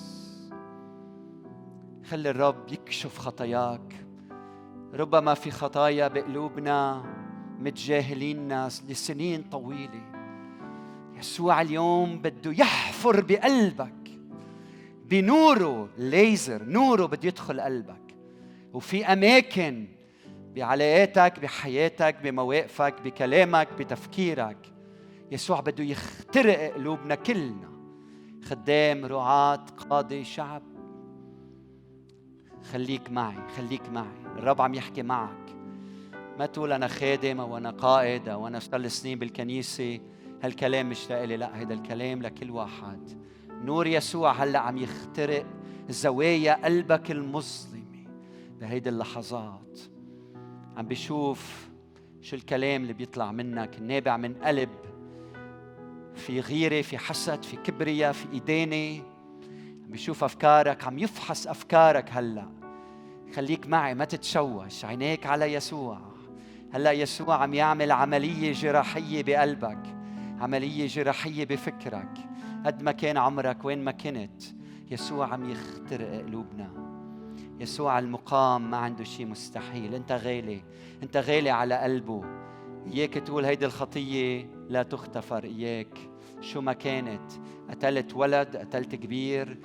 خلي 2.04 2.30
الرب 2.30 2.72
يكشف 2.72 3.18
خطاياك. 3.18 3.94
ربما 4.94 5.34
في 5.34 5.50
خطايا 5.50 6.08
بقلوبنا 6.08 7.04
متجاهلين 7.58 8.66
لسنين 8.66 9.42
طويلة. 9.42 10.02
يسوع 11.18 11.60
اليوم 11.60 12.18
بده 12.18 12.52
يحفر 12.52 13.20
بقلبك. 13.20 14.10
بنوره 15.10 15.88
ليزر 15.98 16.62
نوره 16.62 17.06
بده 17.06 17.28
يدخل 17.28 17.60
قلبك. 17.60 18.03
وفي 18.74 19.04
أماكن 19.04 19.86
بعلاقاتك 20.54 21.40
بحياتك 21.40 22.16
بمواقفك 22.22 22.94
بكلامك 23.04 23.68
بتفكيرك. 23.78 24.72
يسوع 25.30 25.60
بده 25.60 25.84
يخترق 25.84 26.74
قلوبنا 26.74 27.14
كلنا. 27.14 27.74
خدام 28.44 29.04
رعاة 29.04 29.64
قاضي 29.90 30.24
شعب. 30.24 30.62
خليك 32.72 33.10
معي 33.10 33.36
خليك 33.56 33.88
معي. 33.88 34.24
الرب 34.36 34.60
عم 34.60 34.74
يحكي 34.74 35.02
معك. 35.02 35.56
ما 36.38 36.46
تقول 36.46 36.72
أنا 36.72 36.88
خادم 36.88 37.40
أو 37.40 37.56
أنا 37.56 37.70
قائد 37.70 38.28
أو 38.28 38.46
أنا 38.46 38.58
صار 38.58 38.88
سنين 38.88 39.18
بالكنيسة 39.18 40.00
هالكلام 40.42 40.88
مش 40.88 41.10
لإلي. 41.10 41.36
لا 41.36 41.58
هيدا 41.58 41.74
الكلام 41.74 42.22
لكل 42.22 42.50
واحد. 42.50 43.24
نور 43.50 43.86
يسوع 43.86 44.32
هلأ 44.32 44.58
عم 44.58 44.78
يخترق 44.78 45.46
زوايا 45.88 46.64
قلبك 46.64 47.10
المظلمه 47.10 47.73
بهيدي 48.60 48.88
اللحظات. 48.88 49.80
عم 50.76 50.86
بيشوف 50.86 51.68
شو 52.20 52.36
الكلام 52.36 52.82
اللي 52.82 52.92
بيطلع 52.92 53.32
منك. 53.32 53.80
نابع 53.80 54.16
من 54.16 54.34
قلب. 54.34 54.68
في 56.14 56.40
غيرة 56.40 56.82
في 56.82 56.98
حسد 56.98 57.42
في 57.42 57.56
كبرياء 57.56 58.12
في 58.12 58.36
إدانة. 58.36 59.02
عم 59.84 59.90
بيشوف 59.90 60.24
أفكارك. 60.24 60.84
عم 60.84 60.98
يفحص 60.98 61.46
أفكارك 61.46 62.10
هلأ. 62.10 62.48
خليك 63.34 63.66
معي 63.66 63.94
ما 63.94 64.04
تتشوش. 64.04 64.84
عينيك 64.84 65.26
على 65.26 65.54
يسوع. 65.54 66.00
هلأ 66.72 66.92
يسوع 66.92 67.42
عم 67.42 67.54
يعمل 67.54 67.92
عملية 67.92 68.52
جراحية 68.52 69.22
بقلبك. 69.22 69.96
عملية 70.40 70.86
جراحية 70.86 71.44
بفكرك. 71.44 72.18
قد 72.66 72.82
ما 72.82 72.92
كان 72.92 73.16
عمرك 73.16 73.64
وين 73.64 73.84
ما 73.84 73.92
كنت 73.92 74.42
يسوع 74.90 75.32
عم 75.32 75.50
يخترق 75.50 76.24
قلوبنا. 76.24 76.93
يسوع 77.60 77.98
المقام 77.98 78.70
ما 78.70 78.76
عنده 78.76 79.04
شيء 79.04 79.26
مستحيل. 79.26 79.94
انت 79.94 80.12
غالي 80.12 80.62
انت 81.02 81.16
غالي 81.16 81.50
على 81.50 81.74
قلبه. 81.74 82.24
إياك 82.92 83.14
تقول 83.14 83.44
هيدي 83.44 83.66
الخطية 83.66 84.50
لا 84.68 84.82
تغتفر. 84.82 85.44
إياك 85.44 85.98
شو 86.40 86.60
ما 86.60 86.72
كانت. 86.72 87.32
قتلت 87.70 88.14
ولد 88.14 88.56
قتلت 88.56 88.94
كبير. 88.94 89.58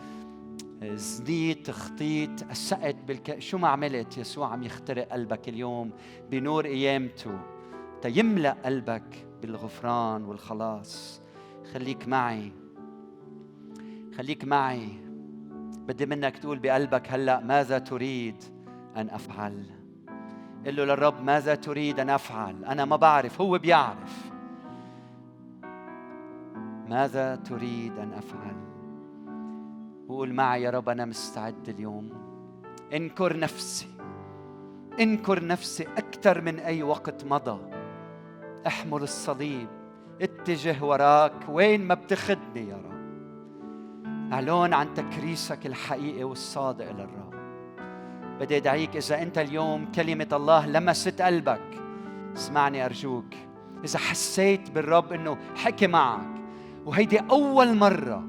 زنيت 0.84 1.72
خطيت 1.72 2.44
أسأت 2.52 2.96
بالك... 2.96 3.40
شو 3.40 3.58
ما 3.58 3.68
عملت. 3.68 4.18
يسوع 4.18 4.48
عم 4.48 4.64
يخترق 4.64 5.10
قلبك 5.10 5.50
اليوم 5.50 5.92
بنور 6.32 6.68
قيامته 6.68 7.40
تيملأ 8.02 8.58
قلبك 8.66 9.28
بالغفران 9.42 10.24
والخلاص. 10.24 11.22
خليك 11.74 12.08
معي. 12.08 12.52
خليك 14.18 14.46
معي. 14.46 15.09
بدي 15.90 16.06
منك 16.06 16.38
تقول 16.38 16.60
بقلبك 16.60 17.12
هلأ 17.12 17.40
ماذا 17.40 17.80
تريد 17.80 18.44
أن 18.98 19.10
أفعل؟ 19.10 19.64
قل 20.66 20.76
له 20.76 20.86
للرب 20.86 21.24
ماذا 21.24 21.56
تريد 21.56 22.00
أن 22.00 22.10
أفعل؟ 22.10 22.66
أنا 22.66 22.86
ما 22.86 22.96
بعرف 22.96 23.42
هو 23.42 23.58
بيعرف. 23.58 24.32
ماذا 26.90 27.36
تريد 27.36 27.98
أن 27.98 28.14
أفعل؟ 28.14 28.56
وقول 30.08 30.34
معي 30.34 30.62
يا 30.62 30.70
رب 30.70 30.90
أنا 30.90 31.06
مستعد 31.06 31.70
اليوم. 31.70 32.10
انكر 32.94 33.38
نفسي. 33.38 33.88
انكر 35.00 35.46
نفسي 35.46 35.88
أكثر 35.98 36.42
من 36.42 36.60
أي 36.60 36.84
وقت 36.84 37.26
مضى. 37.26 37.60
احمل 38.68 39.02
الصليب 39.02 39.68
اتجه 40.22 40.84
وراك. 40.84 41.34
وين 41.50 41.88
ما 41.88 41.94
بتخدني 41.94 42.70
يا 42.70 42.76
رب. 42.76 42.99
أعلن 44.34 44.74
عن 44.74 44.94
تكريسك 44.94 45.66
الحقيقي 45.66 46.24
والصادق 46.24 46.92
للرب. 46.92 47.34
بدي 48.40 48.58
أدعيك 48.58 48.96
إذا 48.96 49.22
أنت 49.22 49.38
اليوم 49.38 49.92
كلمة 49.96 50.28
الله 50.34 50.66
لمست 50.66 51.22
قلبك 51.22 51.82
اسمعني 52.36 52.86
أرجوك 52.86 53.34
إذا 53.84 54.00
حسيت 54.00 54.72
بالرب 54.72 55.14
إنه 55.14 55.38
حكي 55.56 55.88
معك 55.88 56.28
وهيدي 56.86 57.20
أول 57.20 57.76
مرة 57.76 58.24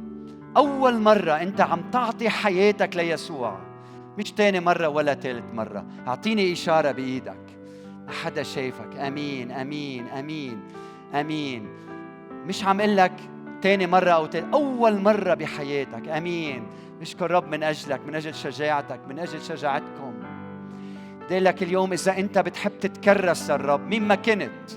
أول 0.57 1.01
مرة 1.01 1.33
أنت 1.33 1.61
عم 1.61 1.91
تعطي 1.91 2.29
حياتك 2.29 2.97
ليسوع 2.97 3.59
مش 4.19 4.33
تاني 4.33 4.61
مرة 4.61 4.89
ولا 4.89 5.15
ثالث 5.15 5.45
مرة. 5.55 5.85
أعطيني 6.07 6.53
إشارة 6.53 6.91
بإيدك. 6.93 7.41
ما 8.07 8.13
حدا 8.13 8.43
شايفك. 8.43 8.97
أمين 8.97 9.51
أمين 9.51 10.07
أمين 10.09 10.61
أمين. 11.15 11.69
مش 12.47 12.65
عم 12.65 12.81
لك 12.81 13.13
تاني 13.63 13.87
مرة 13.87 14.11
أو 14.11 14.27
تاني 14.27 14.53
أول 14.55 15.01
مرة 15.01 15.35
بحياتك 15.35 16.09
أمين. 16.09 16.67
نشكر 17.01 17.31
رب 17.31 17.49
من 17.49 17.63
أجلك 17.63 18.01
من 18.07 18.15
أجل 18.15 18.35
شجاعتك 18.35 19.01
من 19.09 19.19
أجل 19.19 19.43
شجاعتكم. 19.43 20.15
بدي 21.21 21.39
لك 21.39 21.63
اليوم 21.63 21.93
إذا 21.93 22.19
أنت 22.19 22.39
بتحب 22.39 22.73
تتكرس 22.81 23.51
للرب 23.51 23.87
مين 23.87 24.09
ما 24.09 24.15
كنت 24.15 24.71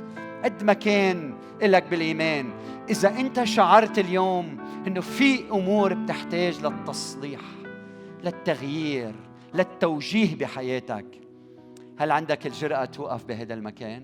قد 0.44 0.64
ما 0.64 0.74
كان 0.74 1.34
لك 1.62 1.84
بالإيمان. 1.84 2.50
إذا 2.90 3.10
أنت 3.10 3.44
شعرت 3.44 4.00
اليوم 4.00 4.58
إنه 4.88 5.02
في 5.02 5.50
أمور 5.52 5.94
بتحتاج 5.94 6.66
للتصليح 6.66 7.42
للتغيير 8.24 9.16
للتوجيه 9.54 10.36
بحياتك. 10.36 11.06
هل 12.00 12.12
عندك 12.12 12.48
الجرأة 12.48 12.86
توقف 12.86 13.26
بهذا 13.26 13.54
المكان؟ 13.54 14.04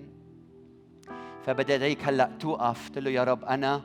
فبدي 1.45 1.75
ادعيك 1.75 2.03
هلأ 2.03 2.31
توقف 2.39 2.89
تقول 2.89 3.03
له 3.03 3.11
يا 3.11 3.23
رب 3.23 3.45
أنا 3.45 3.81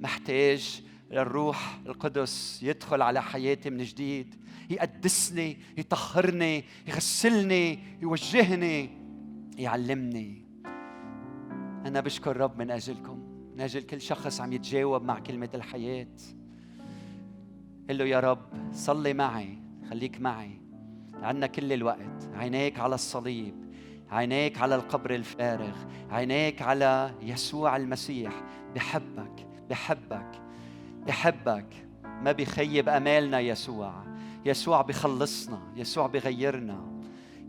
محتاج 0.00 0.82
للروح 1.10 1.80
القدس 1.86 2.62
يدخل 2.62 3.02
على 3.02 3.22
حياتي 3.22 3.70
من 3.70 3.84
جديد 3.84 4.34
يقدسني 4.70 5.56
يطهرني 5.78 6.64
يغسلني 6.88 7.78
يوجهني 8.02 8.90
يعلمني. 9.58 10.44
أنا 11.86 12.00
بشكر 12.00 12.36
رب 12.36 12.58
من 12.58 12.70
أجلكم 12.70 13.18
من 13.54 13.60
أجل 13.60 13.82
كل 13.82 14.00
شخص 14.00 14.40
عم 14.40 14.52
يتجاوب 14.52 15.02
مع 15.02 15.18
كلمة 15.18 15.50
الحياة. 15.54 16.16
قل 17.88 17.98
له 17.98 18.04
يا 18.04 18.20
رب 18.20 18.72
صلي 18.72 19.12
معي 19.12 19.58
خليك 19.90 20.20
معي 20.20 20.60
عنا 21.22 21.46
كل 21.46 21.72
الوقت 21.72 22.30
عينيك 22.34 22.78
على 22.78 22.94
الصليب. 22.94 23.63
عينيك 24.14 24.58
على 24.58 24.74
القبر 24.74 25.14
الفارغ 25.14 25.76
عينيك 26.10 26.62
على 26.62 27.14
يسوع 27.22 27.76
المسيح. 27.76 28.32
بحبك 28.74 29.46
بحبك 29.70 30.42
بحبك. 31.06 31.66
ما 32.04 32.32
بيخيب 32.32 32.88
آمالنا 32.88 33.40
يسوع. 33.40 34.04
يسوع 34.44 34.82
بخلصنا 34.82 35.62
يسوع 35.76 36.06
بغيرنا 36.06 37.00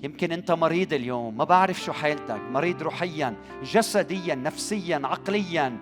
يمكن 0.03 0.31
أنت 0.31 0.51
مريض 0.51 0.93
اليوم 0.93 1.37
ما 1.37 1.43
بعرف 1.43 1.81
شو 1.81 1.93
حالتك. 1.93 2.41
مريض 2.51 2.83
روحيا 2.83 3.35
جسديا 3.63 4.35
نفسيا 4.35 5.01
عقليا. 5.03 5.77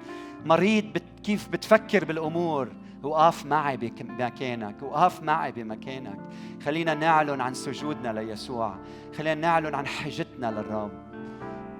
مريض 0.46 0.84
بت 0.84 1.04
كيف 1.24 1.50
بتفكر 1.50 2.06
بالأمور. 2.06 2.72
وقف 3.04 3.45
معي 3.45 3.78
بمكانك 3.78 4.76
وقف 4.84 5.24
معي 5.24 5.51
بمكانك. 5.51 6.20
خلينا 6.66 6.93
نعلن 6.93 7.41
عن 7.41 7.54
سجودنا 7.54 8.14
ليسوع. 8.14 8.76
خلينا 9.18 9.41
نعلن 9.41 9.76
عن 9.76 9.86
حاجتنا 9.86 10.51
للرب. 10.51 10.91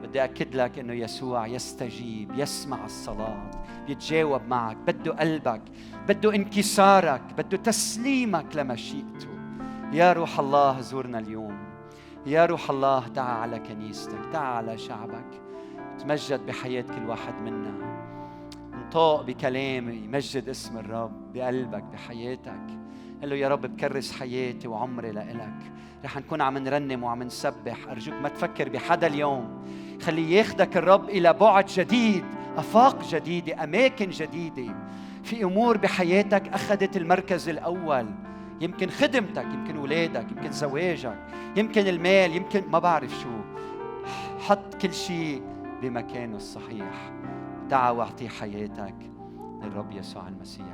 بدي 0.03 0.24
أكد 0.24 0.55
لك 0.55 0.80
أنه 0.80 0.93
يسوع 0.93 1.47
يستجيب 1.47 2.32
يسمع 2.36 2.86
الصلاة 2.86 3.51
بيتجاوب 3.88 4.41
معك 4.47 4.78
بده 4.78 5.13
قلبك 5.13 5.61
بده 6.07 6.36
انكسارك 6.36 7.21
بده 7.38 7.57
تسليمك 7.57 8.55
لمشيئته 8.55 9.28
يا 9.93 10.13
روح 10.13 10.39
الله 10.39 10.82
زورنا 10.82 11.19
اليوم. 11.19 11.57
يا 12.26 12.45
روح 12.45 12.69
الله 12.69 13.07
تعا 13.07 13.34
على 13.34 13.59
كنيستك 13.59 14.26
تعا 14.34 14.47
على 14.47 14.78
شعبك. 14.78 15.41
تمجد 15.99 16.45
بحياة 16.45 16.82
كل 16.82 17.09
واحد 17.09 17.41
منا. 17.41 18.03
انطق 18.84 19.21
بكلام 19.21 19.89
يمجد 19.89 20.49
اسم 20.49 20.77
الرب 20.77 21.34
بقلبك 21.34 21.84
بحياتك. 21.84 22.65
قل 23.21 23.29
له 23.29 23.36
يا 23.36 23.47
رب 23.47 23.61
بكرس 23.61 24.19
حياتي 24.19 24.67
وعمري 24.67 25.11
لإلك. 25.11 25.71
رح 26.05 26.17
نكون 26.17 26.41
عم 26.41 26.57
نرنم 26.57 27.03
وعم 27.03 27.23
نسبح. 27.23 27.88
أرجوك 27.89 28.13
ما 28.13 28.29
تفكر 28.29 28.69
بحدا 28.69 29.07
اليوم. 29.07 29.65
خليه 30.01 30.38
ياخدك 30.38 30.77
الرب 30.77 31.09
إلى 31.09 31.34
بعد 31.34 31.65
جديد 31.65 32.23
آفاق 32.57 33.09
جديدة 33.09 33.63
أماكن 33.63 34.09
جديدة. 34.09 34.75
في 35.23 35.43
أمور 35.43 35.77
بحياتك 35.77 36.47
أخذت 36.47 36.97
المركز 36.97 37.49
الأول. 37.49 38.05
يمكن 38.61 38.89
خدمتك 38.89 39.45
يمكن 39.45 39.77
ولادك 39.77 40.31
يمكن 40.31 40.51
زواجك 40.51 41.17
يمكن 41.57 41.88
المال 41.88 42.36
يمكن 42.36 42.63
ما 42.71 42.79
بعرف 42.79 43.11
شو. 43.21 43.29
حط 44.39 44.73
كل 44.81 44.93
شيء 44.93 45.41
بمكانه 45.81 46.36
الصحيح. 46.36 47.12
تعا 47.74 47.91
واعطي 47.91 48.30
حياتك 48.30 48.95
للرب 49.61 49.91
يسوع 49.91 50.28
المسيح. 50.28 50.65